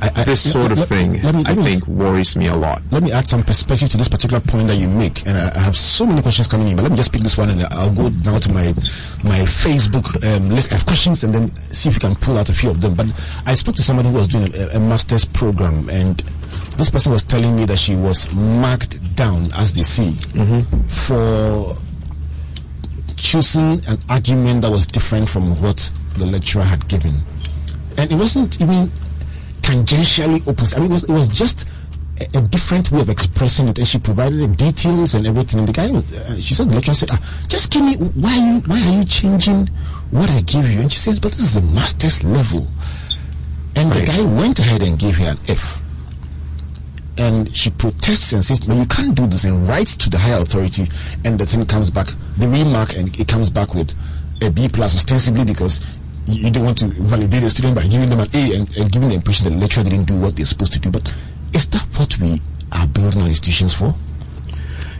[0.04, 2.48] I, I, this sort let, of thing, let me, let I me, think, worries me
[2.48, 2.82] a lot.
[2.91, 5.60] Let me add some perspective to this particular point that you make, and I, I,
[5.60, 6.76] have so many questions coming in.
[6.76, 8.74] But let me just pick this one, and I'll go now to my
[9.24, 12.54] my Facebook um, list of questions, and then see if we can pull out a
[12.54, 12.96] few of them.
[12.96, 13.08] But
[13.46, 16.17] I spoke to somebody who was doing a, a master's program, and
[16.76, 20.88] this person was telling me that she was marked down, as they see, mm-hmm.
[20.89, 21.82] for
[23.23, 27.21] choosing an argument that was different from what the lecturer had given.
[27.97, 28.91] And it wasn't even
[29.62, 30.77] tangentially opposite.
[30.77, 31.65] I mean, it was, it was just
[32.19, 33.79] a, a, different way of expressing it.
[33.79, 35.59] And she provided the details and everything.
[35.59, 38.38] And the guy, was, uh, she said, the lecturer said, ah, just give me, why
[38.38, 39.67] are, you, why are you changing
[40.12, 40.81] what I give you?
[40.81, 42.67] And she says, but this is a master's level.
[43.75, 44.05] And right.
[44.05, 45.83] the guy went ahead and gave her an F
[47.17, 50.41] and she protests and says, "No, you can't do this," and writes to the higher
[50.41, 50.89] authority,
[51.26, 53.93] and the thing comes back, the remark, and it comes back with
[54.41, 55.82] a B plus, ostensibly because
[56.26, 59.10] you, don't want to validate the student by giving them an A and, and giving
[59.10, 60.89] the impression that the lecturer didn't do what they're supposed to do.
[60.89, 61.13] But
[61.54, 62.39] is that what we
[62.71, 63.93] are building our institutions for?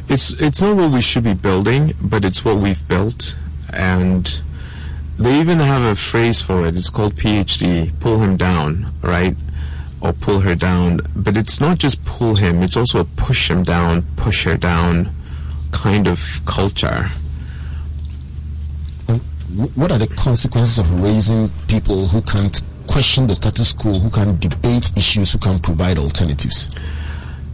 [0.10, 3.36] It's it's not what we should be building, but it's what we've built,
[3.72, 4.42] and
[5.18, 6.76] they even have a phrase for it.
[6.76, 7.98] It's called PhD.
[8.00, 9.36] Pull him down, right?
[10.04, 11.00] Or pull her down.
[11.16, 15.10] But it's not just pull him, it's also a push him down, push her down
[15.72, 17.10] kind of culture.
[19.76, 24.40] What are the consequences of raising people who can't question the status quo, who can't
[24.40, 26.70] debate issues, who can't provide alternatives?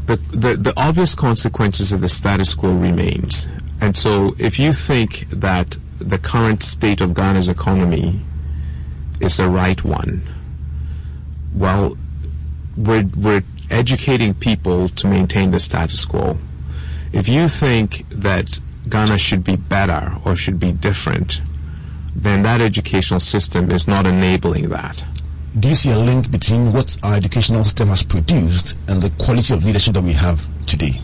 [0.08, 3.48] The, the, the obvious consequences of the status quo remains.
[3.80, 8.22] And so if you think that the current state of Ghana's economy
[9.20, 10.24] is the right one,
[11.54, 11.96] well,
[12.80, 16.38] we're, we're educating people to maintain the status quo.
[17.12, 21.42] If you think that Ghana should be better or should be different,
[22.16, 25.04] then that educational system is not enabling that.
[25.60, 29.54] Do you see a link between what our educational system has produced and the quality
[29.54, 31.02] of leadership that we have today?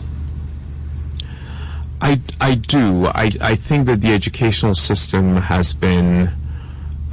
[2.00, 3.06] I, I do.
[3.06, 6.30] I, I think that the educational system has been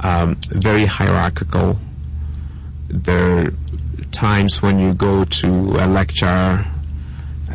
[0.00, 1.78] um, very hierarchical.
[2.88, 3.52] There
[4.14, 5.48] times when you go to
[5.80, 6.64] a lecture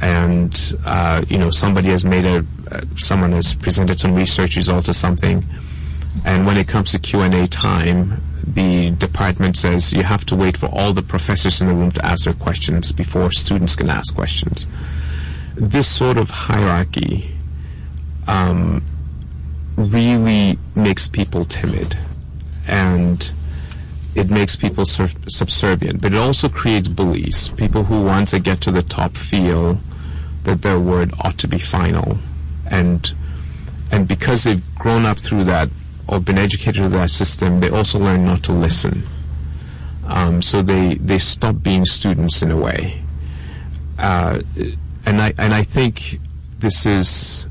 [0.02, 4.88] and uh, you know somebody has made a uh, someone has presented some research results
[4.88, 5.43] or something
[6.26, 8.22] and when it comes to q&a time
[8.54, 12.06] the department says you have to wait for all the professors in the room to
[12.06, 14.67] ask their questions before students can ask questions.
[15.56, 17.32] This sort of hierarchy
[18.28, 18.84] um,
[19.76, 21.98] really makes people timid.
[22.67, 23.32] And
[24.19, 27.49] it makes people sur- subservient, but it also creates bullies.
[27.49, 29.79] People who, once they get to the top, feel
[30.43, 32.17] that their word ought to be final,
[32.69, 33.13] and
[33.91, 35.69] and because they've grown up through that
[36.08, 39.03] or been educated through that system, they also learn not to listen.
[40.05, 43.01] Um, so they they stop being students in a way,
[43.97, 44.41] uh,
[45.05, 46.19] and I and I think
[46.60, 47.47] this is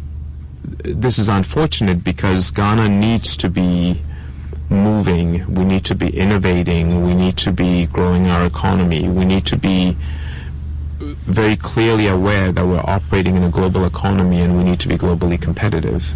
[0.62, 4.02] this is unfortunate because Ghana needs to be
[4.70, 5.54] moving.
[5.54, 7.04] We need to be innovating.
[7.04, 9.08] We need to be growing our economy.
[9.08, 9.96] We need to be
[10.98, 14.96] very clearly aware that we're operating in a global economy and we need to be
[14.96, 16.14] globally competitive.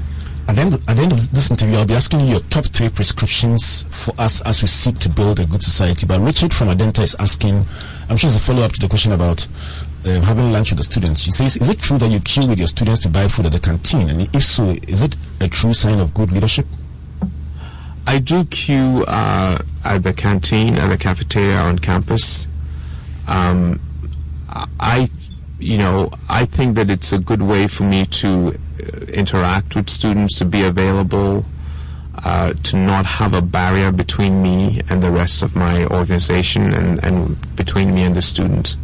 [0.49, 4.13] At the, end, of this interview, I'll be asking you your top three prescriptions for
[4.21, 6.05] us as we seek to build a good society.
[6.05, 7.65] But Richard from Adenta is asking,
[8.09, 9.47] I'm sure it's a follow up to the question about
[10.05, 11.21] um, having lunch with the students.
[11.21, 13.53] She says, Is it true that you queue with your students to buy food at
[13.53, 14.11] the canteen?
[14.11, 16.67] And if so, is it a true sign of good leadership?
[18.07, 22.47] I do queue uh, at the canteen, at the cafeteria on campus.
[23.27, 23.81] Um,
[24.81, 25.09] I,
[25.59, 29.89] you know, I think that it's a good way for me to uh, interact with
[29.89, 31.45] students, to be available,
[32.25, 37.03] uh, to not have a barrier between me and the rest of my organization and,
[37.05, 38.77] and between me and the students.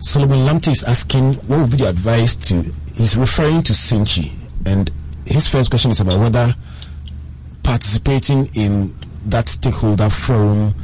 [0.00, 4.32] Solomon Lamptey is asking, what would be the advice to, he's referring to Senchi,
[4.64, 4.90] and
[5.26, 6.54] his first question is about whether
[7.68, 8.94] participating in
[9.26, 10.74] that stakeholder forum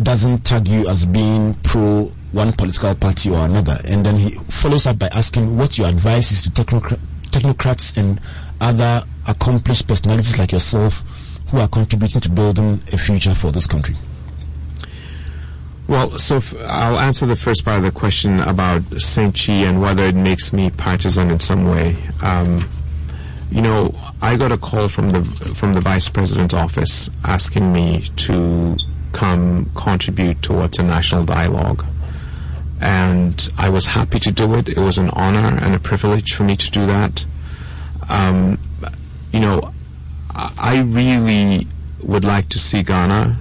[0.00, 3.74] doesn't tag you as being pro one political party or another.
[3.88, 8.20] And then he follows up by asking what your advice is to technocrats and
[8.60, 11.02] other accomplished personalities like yourself
[11.50, 13.96] who are contributing to building a future for this country.
[15.88, 20.04] Well, so f- I'll answer the first part of the question about Senchi and whether
[20.04, 21.96] it makes me partisan in some way.
[22.22, 22.68] Um,
[23.50, 28.08] you know, I got a call from the from the vice president's office asking me
[28.16, 28.74] to
[29.12, 31.84] come contribute towards a national dialogue,
[32.80, 34.66] and I was happy to do it.
[34.66, 37.22] It was an honor and a privilege for me to do that.
[38.08, 38.58] Um,
[39.30, 39.74] you know,
[40.34, 41.66] I really
[42.02, 43.36] would like to see Ghana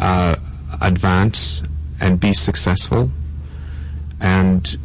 [0.00, 0.36] uh,
[0.80, 1.62] advance
[2.00, 3.12] and be successful,
[4.18, 4.78] and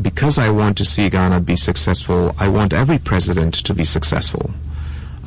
[0.00, 4.54] because I want to see Ghana be successful, I want every president to be successful.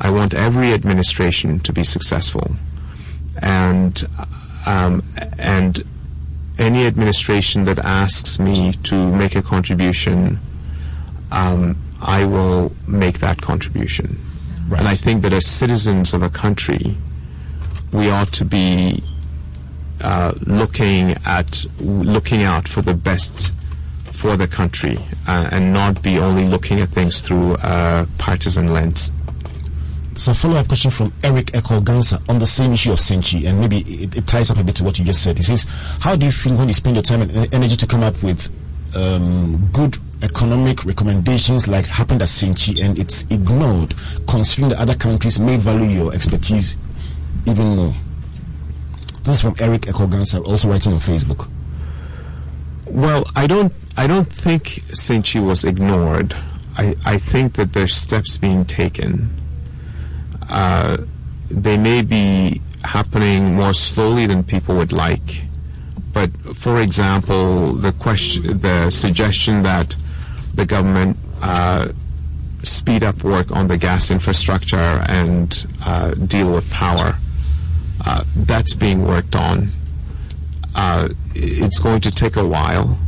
[0.00, 2.56] I want every administration to be successful.
[3.40, 4.06] And,
[4.66, 5.02] um,
[5.38, 5.84] and
[6.58, 10.38] any administration that asks me to make a contribution,
[11.30, 14.18] um, I will make that contribution.
[14.68, 14.80] Right.
[14.80, 16.96] And I think that as citizens of a country,
[17.92, 19.02] we ought to be
[20.00, 23.54] uh, looking at looking out for the best
[24.12, 29.12] for the country uh, and not be only looking at things through a partisan lens.
[30.18, 33.46] So, a follow up question from Eric Eko Gansa on the same issue of Senchi,
[33.46, 35.36] and maybe it, it, ties up a bit to what you just said.
[35.36, 35.64] He says,
[36.00, 38.50] How do you feel when you spend your time and energy to come up with
[38.96, 43.94] um, good economic recommendations like happened at Senchi and it's ignored,
[44.26, 46.76] considering that other countries may value your expertise
[47.46, 47.94] even more?
[49.22, 51.48] This is from Eric Eko Gansa, also writing on Facebook.
[52.86, 56.34] Well, I don't I don't think Senchi was ignored.
[56.76, 59.37] I, I think that there's steps being taken.
[60.48, 60.98] Uh,
[61.50, 65.44] they may be happening more slowly than people would like,
[66.12, 69.94] but for example, the question, the suggestion that
[70.54, 71.88] the government uh,
[72.62, 77.18] speed up work on the gas infrastructure and uh, deal with power,
[78.06, 79.68] uh, that's being worked on.
[80.74, 82.98] Uh, it's going to take a while.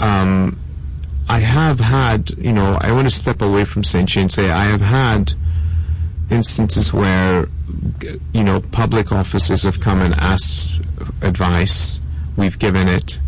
[0.00, 0.58] Um,
[1.28, 4.64] I have had, you know, I want to step away from Senchi and say I
[4.64, 5.34] have had
[6.30, 7.48] instances where,
[8.32, 10.80] you know, public offices have come and asked
[11.22, 12.00] advice.
[12.36, 13.18] We've given it.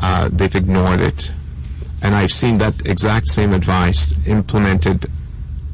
[0.00, 1.32] Uh, they've ignored it.
[2.02, 5.06] And I've seen that exact same advice implemented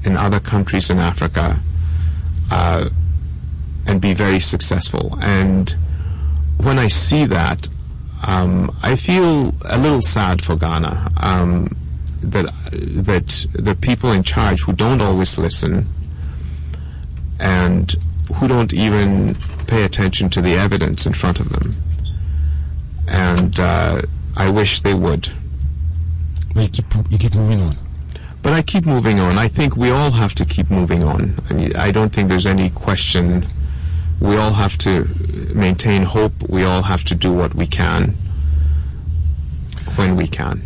[0.04, 1.60] in other countries in Africa
[2.50, 2.88] uh,
[3.86, 5.18] and be very successful.
[5.20, 5.74] And
[6.58, 7.68] when I see that,
[8.26, 11.74] um, I feel a little sad for Ghana um,
[12.22, 15.86] that that the people in charge who don't always listen
[17.40, 17.96] and
[18.34, 19.34] who don't even
[19.66, 21.74] pay attention to the evidence in front of them.
[23.08, 24.02] And uh,
[24.36, 25.32] I wish they would.
[26.54, 27.74] But you keep you keep moving on.
[28.42, 29.36] But I keep moving on.
[29.36, 31.38] I think we all have to keep moving on.
[31.50, 33.46] I mean, I don't think there's any question
[34.20, 35.08] we all have to
[35.54, 36.32] maintain hope.
[36.48, 38.14] We all have to do what we can
[39.96, 40.62] when we can.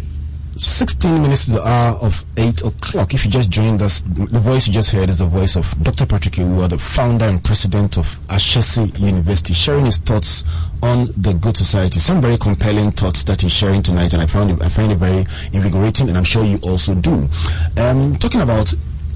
[0.57, 3.13] 16 minutes to the hour of 8 o'clock.
[3.15, 6.07] If you just joined us, the voice you just heard is the voice of Dr.
[6.07, 10.45] Patrick Awuah, the founder and president of Ashesi University, sharing his thoughts
[10.83, 11.99] on the good society.
[11.99, 14.99] Some very compelling thoughts that he's sharing tonight, and I found it, I find it
[14.99, 17.29] very invigorating, and I'm sure you also do.
[17.77, 18.73] Um, talking about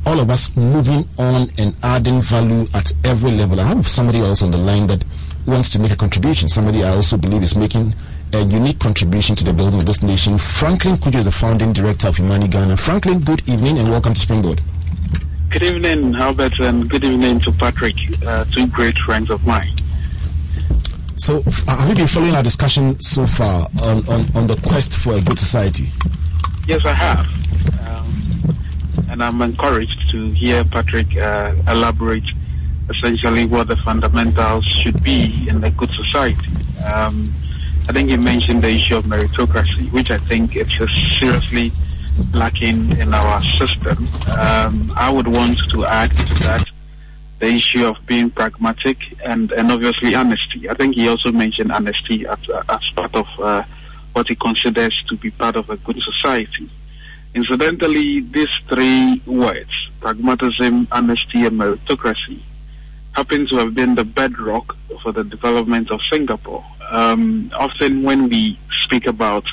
[0.07, 3.61] all of us moving on and adding value at every level.
[3.61, 5.05] I have somebody else on the line that
[5.47, 6.49] wants to make a contribution.
[6.49, 7.95] Somebody I also believe is making
[8.35, 10.37] a unique contribution to the building of this nation.
[10.39, 12.76] Franklin Cudjoe is the founding director of Imani Ghana.
[12.76, 14.61] Franklin, good evening and welcome to Springboard.
[15.51, 19.72] Good evening, Albert, and good evening to Patrick, uh, two great friends of mine.
[21.16, 25.14] So, have you been following our discussion so far on, on, on the quest for
[25.14, 25.89] a good society?
[26.66, 27.26] Yes, I have.
[27.89, 28.57] Um,
[29.11, 32.24] and I'm encouraged to hear Patrick uh, elaborate
[32.91, 36.47] essentially what the fundamentals should be in a good society.
[36.93, 37.33] Um,
[37.89, 40.76] I think you mentioned the issue of meritocracy, which I think it's
[41.18, 41.72] seriously
[42.34, 44.07] lacking in our system.
[44.39, 46.68] Um, I would want to add to that
[47.39, 50.68] the issue of being pragmatic and, and obviously honesty.
[50.68, 53.62] I think he also mentioned honesty as, as part of uh,
[54.12, 56.68] what he considers to be part of a good society.
[57.34, 59.70] Incidentally, these three words,
[60.01, 62.41] pragmatism, honesty, and meritocracy,
[63.12, 66.64] happen to have been the bedrock for the development of Singapore.
[66.91, 69.45] Um, often when we speak about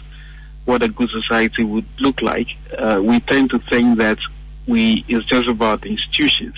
[0.65, 4.17] what a good society would look like, uh, we tend to think that
[4.67, 6.55] we it's just about institutions.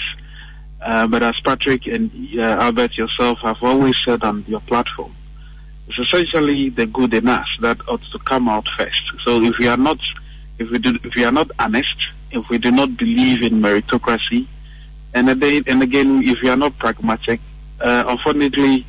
[0.81, 5.13] Uh, but as Patrick and uh, Albert yourself have always said on your platform,
[5.87, 9.01] it's essentially the good in us that ought to come out first.
[9.23, 9.99] So if we are not
[10.59, 11.95] if we do, if we are not honest,
[12.31, 14.47] if we do not believe in meritocracy,
[15.13, 17.39] and again, and again, if we are not pragmatic,
[17.81, 18.85] uh, unfortunately,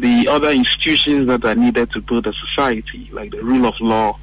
[0.00, 4.18] the other institutions that are needed to build a society, like the rule of law,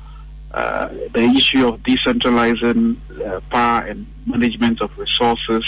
[0.52, 5.66] uh, the issue of decentralizing uh, power and management of resources,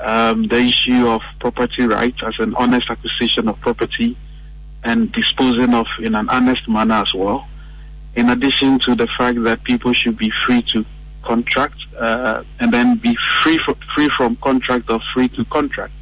[0.00, 4.16] um, the issue of property rights as an honest acquisition of property
[4.82, 7.46] and disposing of in an honest manner as well
[8.14, 10.84] in addition to the fact that people should be free to
[11.22, 15.92] contract uh, and then be free from, free from contract or free to contract.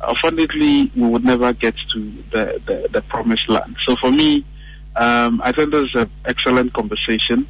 [0.00, 3.76] Unfortunately, we would never get to the, the, the promised land.
[3.84, 4.44] So for me,
[4.96, 7.46] um, I think this is an excellent conversation,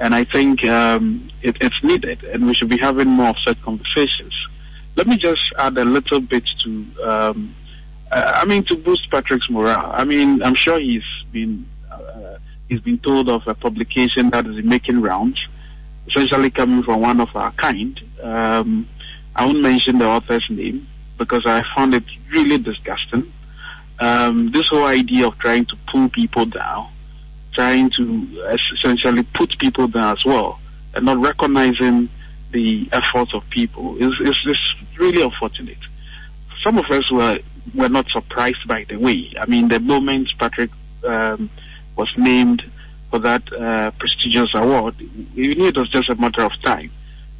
[0.00, 3.60] and I think um, it, it's needed, and we should be having more of such
[3.62, 4.34] conversations.
[4.96, 7.54] Let me just add a little bit to, um,
[8.10, 9.90] uh, I mean, to boost Patrick's morale.
[9.92, 14.64] I mean, I'm sure he's been uh, he's been told of a publication that is
[14.64, 15.38] making rounds,
[16.08, 18.00] essentially coming from one of our kind.
[18.22, 18.88] Um,
[19.34, 20.86] I won't mention the author's name
[21.18, 23.32] because I found it really disgusting.
[23.98, 26.88] Um, this whole idea of trying to pull people down,
[27.52, 30.60] trying to essentially put people down as well,
[30.94, 32.08] and not recognizing
[32.50, 35.78] the efforts of people is, is, is really unfortunate.
[36.62, 37.38] Some of us were
[37.74, 39.32] were not surprised by the way.
[39.40, 40.70] I mean, the moment Patrick
[41.04, 41.50] um,
[41.96, 42.62] was named
[43.10, 44.94] for that uh, prestigious award,
[45.34, 46.90] we knew it was just a matter of time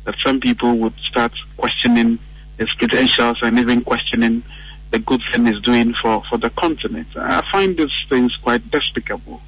[0.05, 2.18] that some people would start questioning
[2.59, 4.43] his credentials and even questioning
[4.91, 7.09] the good thing he's doing for, for the continent.
[7.17, 9.41] I find these things quite despicable.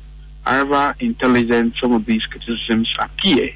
[0.44, 3.50] However intelligent some of these criticisms appear,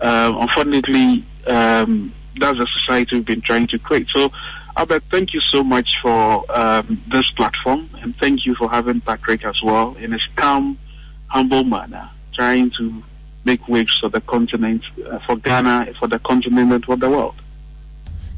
[0.00, 4.08] uh, unfortunately, um, that's the society we've been trying to create.
[4.08, 4.32] So
[4.76, 9.44] Albert, thank you so much for um, this platform, and thank you for having Patrick
[9.44, 10.78] as well in his calm,
[11.26, 13.02] humble manner, trying to
[13.44, 17.34] make waves for the continent, uh, for Ghana, for the continent, and for the world.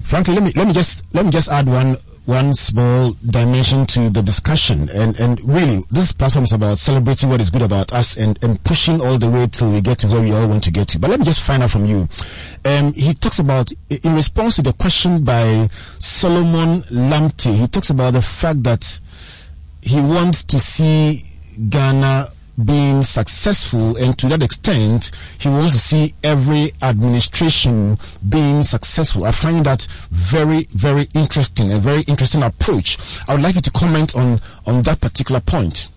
[0.05, 4.09] Frankly, let me let me just let me just add one one small dimension to
[4.09, 4.89] the discussion.
[4.95, 8.63] And, and really, this platform is about celebrating what is good about us and, and
[8.63, 11.01] pushing all the way till we get to where we all want to get to.
[11.01, 12.09] But let me just find out from you.
[12.65, 18.13] Um, he talks about, in response to the question by Solomon Lamptey, he talks about
[18.13, 19.01] the fact that
[19.83, 21.25] he wants to see
[21.69, 22.31] Ghana
[22.65, 27.99] being successful, and to that extent, he wants to see every administration
[28.29, 29.25] being successful.
[29.25, 32.99] I find that very, very interesting, a very interesting approach.
[33.29, 35.89] I would like you to comment on, on that particular point.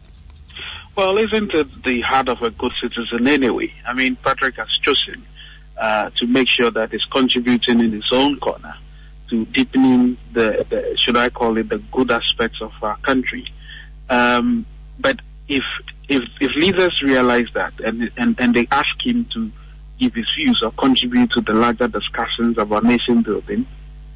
[0.95, 3.73] Well, isn't it the heart of a good citizen anyway?
[3.85, 5.25] I mean, Patrick has chosen
[5.77, 8.75] uh, to make sure that he's contributing in his own corner
[9.29, 13.45] to deepening the, the should I call it, the good aspects of our country.
[14.09, 14.65] Um,
[14.99, 15.63] but if
[16.07, 19.51] if if leaders realize that and and, and they ask him to
[19.99, 23.65] give his views or contribute to the larger discussions about nation building,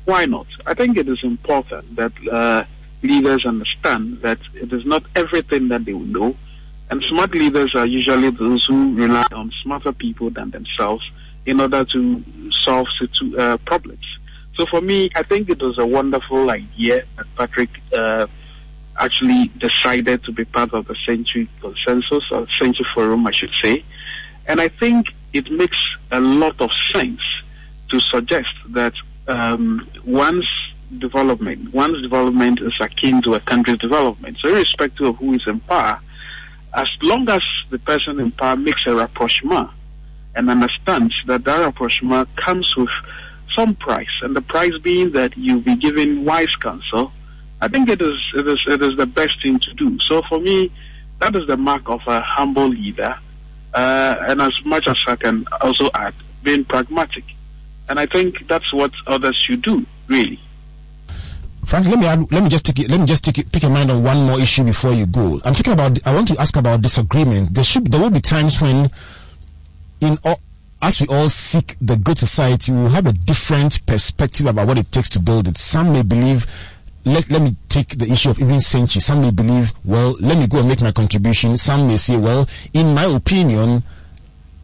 [0.06, 0.48] why not?
[0.66, 2.64] I think it is important that uh,
[3.02, 6.36] leaders understand that it is not everything that they will know,
[6.90, 11.10] and smart leaders are usually those who rely on smarter people than themselves
[11.46, 12.88] in order to solve
[13.38, 14.06] uh, problems.
[14.56, 18.28] So for me, I think it was a wonderful idea that Patrick uh,
[19.00, 23.84] actually decided to be part of the Senchi Consensus or Senchi Forum, I should say.
[24.46, 25.78] And I think it makes
[26.12, 27.22] a lot of sense
[27.90, 28.94] to suggest that
[29.28, 30.48] um, one's
[30.98, 34.38] development, one's development is akin to a country's development.
[34.40, 36.00] So irrespective of who is in power,
[36.74, 39.70] as long as the person in power makes a rapprochement
[40.36, 42.90] and understands that that rapprochement comes with
[43.52, 47.12] some price, and the price being that you'll be given wise counsel
[47.62, 50.00] I think it is it is it is the best thing to do.
[50.00, 50.72] So for me,
[51.20, 53.18] that is the mark of a humble leader,
[53.74, 57.26] uh, and as much as I can also add, being pragmatic.
[57.90, 60.40] And I think that's what others should do, really.
[61.66, 63.64] Frank, let me add, let me just take it, let me just take it, pick
[63.64, 65.40] your mind on one more issue before you go.
[65.44, 66.00] I'm talking about.
[66.08, 67.54] I want to ask about disagreement.
[67.54, 68.90] There should there will be times when,
[70.02, 70.40] in all,
[70.82, 74.78] as we all seek the good society, we will have a different perspective about what
[74.78, 75.58] it takes to build it.
[75.58, 76.48] Some may believe
[77.14, 79.02] let, let me take the issue of even Senchi.
[79.02, 81.58] Some may believe, well, let me go and make my contribution.
[81.58, 83.84] Some may say, well, in my opinion,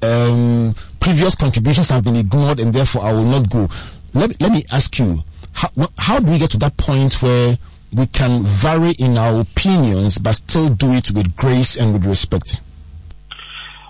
[0.01, 3.69] um, previous contributions have been ignored and therefore I will not go.
[4.13, 5.23] Let, let me ask you,
[5.53, 7.57] how, how do we get to that point where
[7.93, 12.61] we can vary in our opinions but still do it with grace and with respect?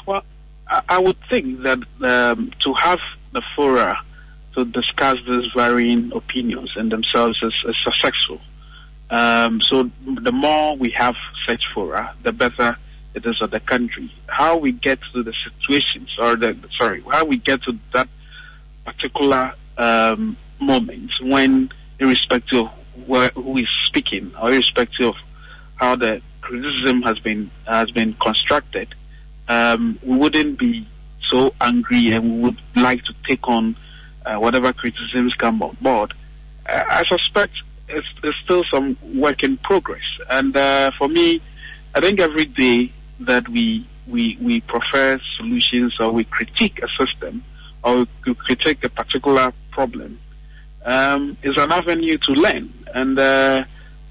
[0.06, 0.24] Well,
[0.68, 3.00] I would think that um, to have
[3.32, 4.00] the fora
[4.56, 7.54] to discuss these varying opinions and themselves as,
[7.84, 8.42] successful.
[9.10, 12.78] Um, so the more we have such fora, the better
[13.14, 14.12] it is for the country.
[14.28, 18.10] How we get to the situations, or the sorry, how we get to that
[18.84, 22.72] particular um, moment when, irrespective of
[23.08, 25.16] where, who is speaking, or irrespective of
[25.76, 28.94] how the criticism has been has been constructed,
[29.48, 30.88] um, we wouldn't be
[31.22, 33.76] so angry, and we would like to take on
[34.26, 36.14] uh, whatever criticisms come on board,
[36.68, 37.54] uh, I suspect
[37.88, 40.04] it's, it's, still some work in progress.
[40.30, 41.42] And uh, for me,
[41.94, 47.44] I think every day that we we we prefer solutions or we critique a system
[47.84, 50.20] or we critique a particular problem
[50.86, 52.74] um, is an avenue to learn.
[52.94, 53.66] And uh,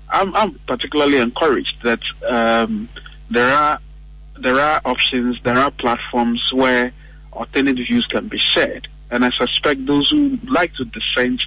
[0.09, 2.89] I'm, I'm, particularly encouraged that um,
[3.31, 3.79] there are
[4.39, 6.93] there are options, there are platforms where
[7.33, 8.89] alternative views can be shared.
[9.15, 11.41] And I suspect those who like to dissent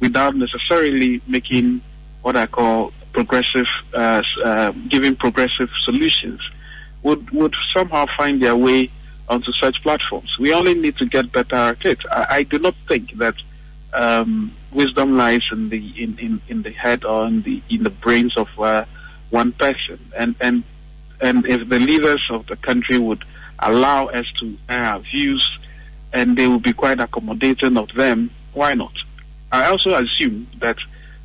[0.00, 1.82] without necessarily making
[2.22, 6.40] what I call progressive, uh, uh, giving progressive solutions,
[7.02, 8.90] would would somehow find their way
[9.28, 10.38] onto such platforms.
[10.38, 12.00] We only need to get better at it.
[12.10, 13.34] I, I do not think that
[13.92, 17.90] um, wisdom lies in the in, in, in the head or in the in the
[17.90, 18.86] brains of uh,
[19.28, 19.98] one person.
[20.16, 20.64] And and
[21.20, 23.22] and if the leaders of the country would
[23.58, 25.46] allow us to air our views
[26.12, 28.92] and they will be quite accommodating of them, why not?
[29.50, 30.76] I also assume that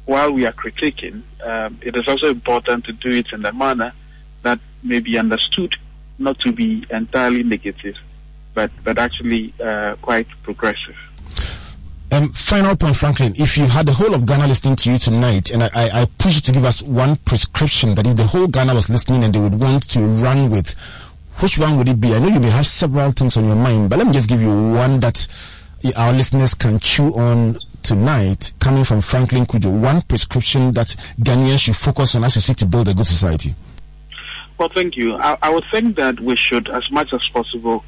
[0.06, 3.94] while we are critiquing, um, it is also important to do it in a manner
[4.44, 5.76] that may be understood
[6.18, 7.96] not to be entirely negative,
[8.54, 10.96] but, but actually uh, quite progressive.
[12.10, 13.34] Um, final point, Franklin.
[13.36, 16.06] If you had the whole of Ghana listening to you tonight, and I, I, I
[16.18, 19.36] push you to give us one prescription that if the whole Ghana was listening and
[19.36, 20.74] they would want to run with,
[21.40, 22.14] which one would it be?
[22.16, 24.42] I know you may have several things on your mind, but let me just give
[24.42, 25.28] you one that
[25.96, 30.88] our listeners can chew on tonight coming from Franklin Cudjoe, one prescription that
[31.22, 33.56] Ghanaians should focus on as we seek to build a good society?
[34.58, 35.16] Well, thank you.
[35.16, 37.86] I, I would think that we should, as much as possible,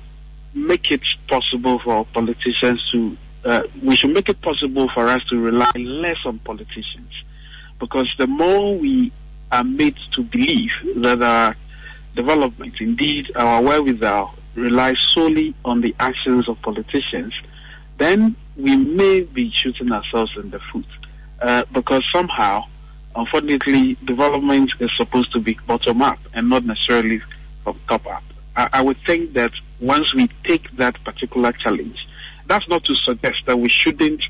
[0.54, 5.40] make it possible for politicians to, uh, we should make it possible for us to
[5.40, 7.12] rely less on politicians.
[7.80, 9.12] Because the more we
[9.52, 11.56] are made to believe that our
[12.16, 17.34] development, indeed our wherewithal, relies solely on the actions of politicians,
[17.98, 20.86] then we may be shooting ourselves in the foot.
[21.42, 22.64] Uh, because somehow,
[23.16, 27.22] unfortunately, development is supposed to be bottom up and not necessarily
[27.64, 28.24] from top up.
[28.56, 32.08] I, I would think that once we take that particular challenge,
[32.48, 34.24] that's not to suggest that we shouldn't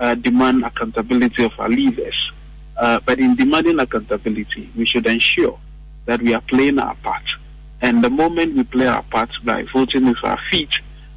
[0.00, 2.32] uh, demand accountability of our leaders.
[2.76, 5.58] Uh, but in demanding accountability, we should ensure
[6.08, 7.22] that we are playing our part.
[7.82, 10.70] And the moment we play our part by voting with our feet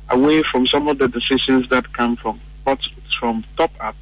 [0.10, 2.40] away from some of the decisions that come from
[3.20, 3.96] from top up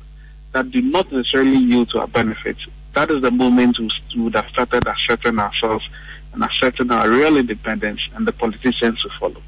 [0.51, 4.47] that do not necessarily yield to our benefits, that is the moment we would have
[4.47, 5.87] started asserting ourselves
[6.33, 9.41] and asserting our real independence and the politicians to follow.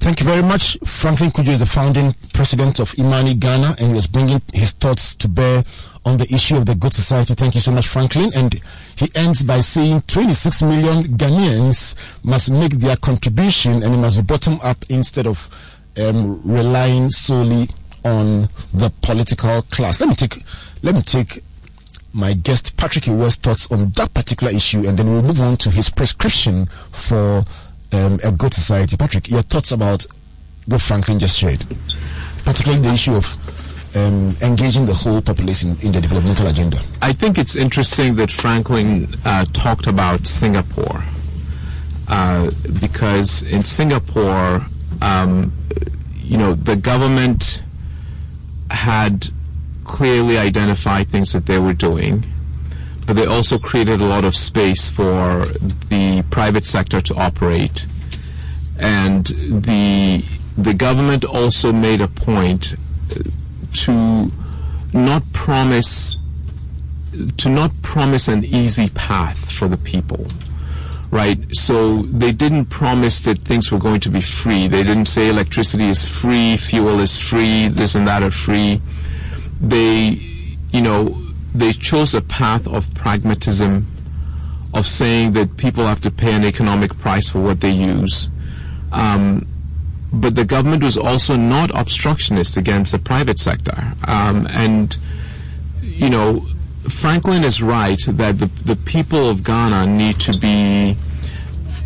[0.00, 0.76] Thank you very much.
[0.84, 5.14] Franklin Cudjoe is the founding president of Imani Ghana and he was bringing his thoughts
[5.16, 5.62] to bear
[6.04, 7.34] on the issue of the good society.
[7.34, 8.32] Thank you so much, Franklin.
[8.34, 8.60] And
[8.96, 11.94] he ends by saying 26 million Ghanaians
[12.24, 15.48] must make their contribution and it must be bottom up instead of
[15.96, 17.68] um, relying solely
[18.04, 20.00] on the political class.
[20.00, 20.42] Let me take,
[20.82, 21.42] let me take
[22.12, 25.70] my guest Patrick Awuah's thoughts on that particular issue, and then we'll move on to
[25.70, 27.44] his prescription for
[27.92, 28.96] um, a good society.
[28.96, 30.04] Patrick, your thoughts about
[30.66, 31.64] what Franklin just shared,
[32.44, 33.36] particularly the issue of
[33.94, 36.80] um, engaging the whole population in the developmental agenda.
[37.00, 41.04] I think it's interesting that Franklin uh, talked about Singapore
[42.08, 44.66] uh, because in Singapore,
[45.00, 45.52] um,
[46.14, 47.62] you know, the government
[48.70, 49.28] had
[49.84, 52.24] clearly identified things that they were doing,
[53.06, 55.46] but they also created a lot of space for
[55.88, 57.86] the private sector to operate.
[58.78, 60.24] And the
[60.56, 62.74] the government also made a point
[63.74, 64.30] to
[64.92, 66.18] not promise
[67.36, 70.26] to not promise an easy path for the people
[71.12, 71.38] right?
[71.54, 74.66] So they didn't promise that things were going to be free.
[74.66, 78.80] They didn't say electricity is free fuel is free this and that are free.
[79.60, 80.18] They,
[80.72, 81.22] you know,
[81.54, 83.86] they chose a path of pragmatism,
[84.72, 88.30] of saying that people have to pay an economic price for what they use.
[88.90, 89.46] Um,
[90.12, 93.94] but the government was also not obstructionist against the private sector.
[94.06, 94.96] Um, and,
[95.80, 96.46] you know,
[96.88, 100.96] Franklin is right that the, the people of Ghana need to be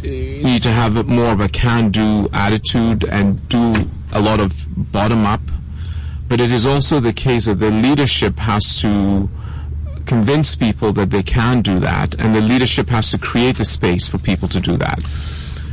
[0.03, 3.75] need to have more of a can-do attitude and do
[4.13, 5.41] a lot of bottom-up
[6.29, 9.29] but it is also the case that the leadership has to
[10.07, 14.07] convince people that they can do that, and the leadership has to create the space
[14.07, 15.01] for people to do that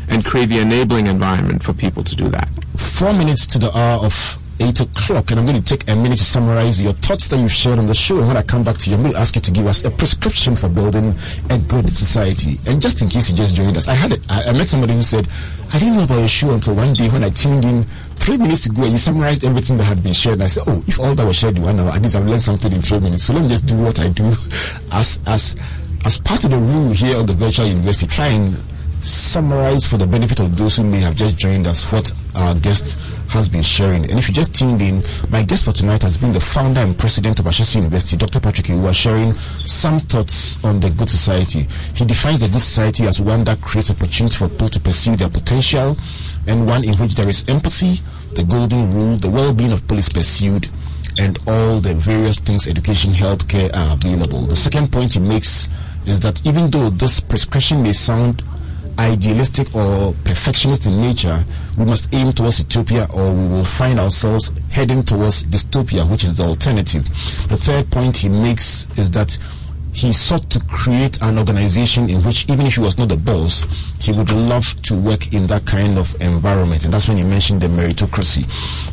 [0.10, 2.49] and create the enabling environment for people to do that.
[2.78, 6.20] Four minutes to the hour of 8 o'clock, and I'm going to take a minute
[6.20, 8.20] to summarize your thoughts that you've shared on the show.
[8.20, 9.84] And when I come back to you, I'm going to ask you to give us
[9.84, 11.16] a prescription for building
[11.49, 12.60] a good society.
[12.68, 14.26] And just in case you just joined us, I had it.
[14.30, 15.28] I, met somebody who said,
[15.74, 17.84] I didn't know about your show until one day when I tuned in
[18.16, 20.36] three minutes ago and you summarized everything that had been shared.
[20.36, 22.26] And I said, Oh, if all that was shared in one hour, at least I've
[22.26, 23.26] learned something in three minutes.
[23.26, 24.26] So let me just do what I do
[24.93, 25.56] as as
[26.06, 28.08] as part of the rule here on the virtual university.
[28.08, 28.56] Try and
[29.04, 32.97] summarize for the benefit of those who may have just joined us what our guest
[33.30, 34.10] has been sharing.
[34.10, 36.97] And if you just tuned in, my guest for tonight has been the founder and
[36.97, 38.39] president of Ashesi University, Dr.
[38.39, 39.34] Patrick Awuah, sharing
[39.66, 41.68] some thoughts on the good society.
[41.95, 45.30] He defines the good society as one that creates opportunity for people to pursue their
[45.30, 45.97] potential
[46.47, 47.95] and one in which there is empathy,
[48.36, 50.68] the golden rule, the well-being of people is pursued,
[51.18, 54.41] and all the various things, education, healthcare are available.
[54.41, 55.68] The second point he makes
[56.06, 58.43] is that even though this prescription may sound
[59.00, 61.44] idealistic or perfectionist in nature,
[61.78, 66.38] we must aim towards utopia or we will find ourselves heading towards dystopia, which is
[66.38, 67.04] the alternative.
[67.48, 69.38] The third point he makes is that
[69.94, 73.66] he sought to create an organization in which even if he was not the boss,
[74.02, 76.84] he would love to work in that kind of environment.
[76.84, 78.44] And that's when he mentioned the meritocracy.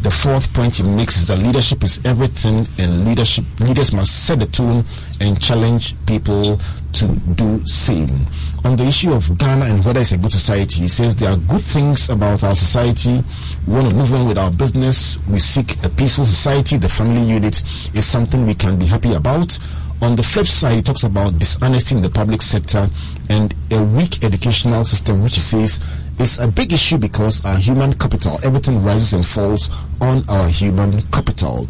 [0.03, 4.41] The fourth point he makes is that leadership is everything and leadership leaders must set
[4.41, 4.85] the tone
[5.21, 6.61] and challenge people
[6.93, 8.27] to do same.
[8.65, 11.39] On the issue of Ghana and whether it's a good society, he says there are
[11.39, 13.25] good things about our society.
[13.67, 15.19] We want to move on with our business.
[15.29, 16.77] We seek a peaceful society.
[16.77, 17.63] The family unit
[17.95, 19.59] is something we can be happy about
[20.03, 22.89] on the flip side, he talks about dishonesty in the public sector
[23.29, 25.81] and a weak educational system, which he says
[26.19, 29.71] is a big issue because our human capital, everything rises and falls
[30.01, 31.69] on our human capital.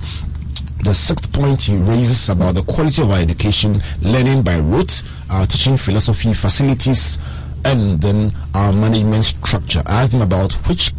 [0.82, 5.46] The sixth point he raises about the quality of our education, learning by rote, our
[5.46, 7.18] teaching philosophy, facilities,
[7.64, 9.82] and then our management structure.
[9.86, 10.92] I asked him about which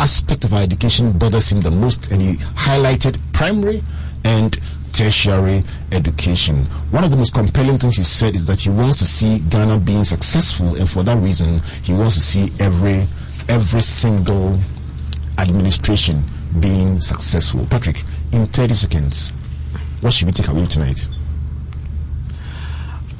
[0.00, 3.82] aspect of our education bothers him the most, and he highlighted primary
[4.24, 4.58] and
[4.96, 6.64] tertiary education.
[6.90, 9.80] One of the most compelling things he said is that he wants to see Ghana
[9.80, 13.06] being successful, and for that reason, he wants to see every
[13.48, 14.58] every single
[15.38, 16.24] administration
[16.60, 17.66] being successful.
[17.66, 19.32] Patrick, in 30 seconds,
[20.00, 21.06] what should we take away tonight?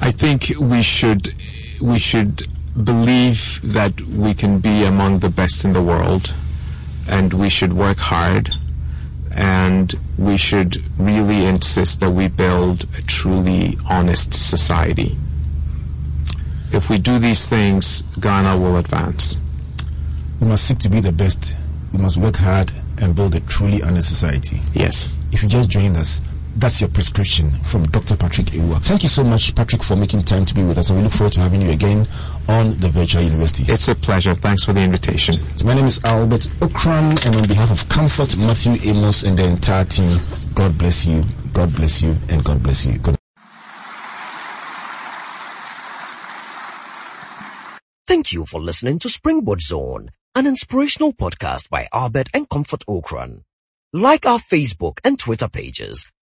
[0.01, 1.35] I think we should
[1.79, 2.47] we should
[2.83, 6.35] believe that we can be among the best in the world,
[7.07, 8.55] and we should work hard,
[9.37, 15.15] and we should really insist that we build a truly honest society.
[16.73, 19.37] If we do these things, Ghana will advance.
[20.41, 21.55] We must seek to be the best.
[21.93, 24.59] We must work hard and build a truly honest society.
[24.73, 25.07] Yes.
[25.31, 26.21] If you just joined us,
[26.57, 28.17] that's your prescription from Dr.
[28.17, 28.83] Patrick Awuah.
[28.83, 31.13] Thank you so much, Patrick, for making time to be with us, and we look
[31.13, 32.07] forward to having you again
[32.49, 33.71] on the Virtual University.
[33.71, 34.33] It's a pleasure.
[34.33, 35.39] Thanks for the invitation.
[35.39, 39.45] So my name is Albert Ocran, and on behalf of Comfort, Matthew Amos, and the
[39.45, 40.19] entire team,
[40.55, 42.97] God bless you, God bless you, and God bless you.
[42.99, 43.15] God
[48.07, 53.41] Thank you for listening to Springboard Zone, an inspirational podcast by Albert and Comfort Ocran.
[53.93, 56.09] Like our Facebook and Twitter pages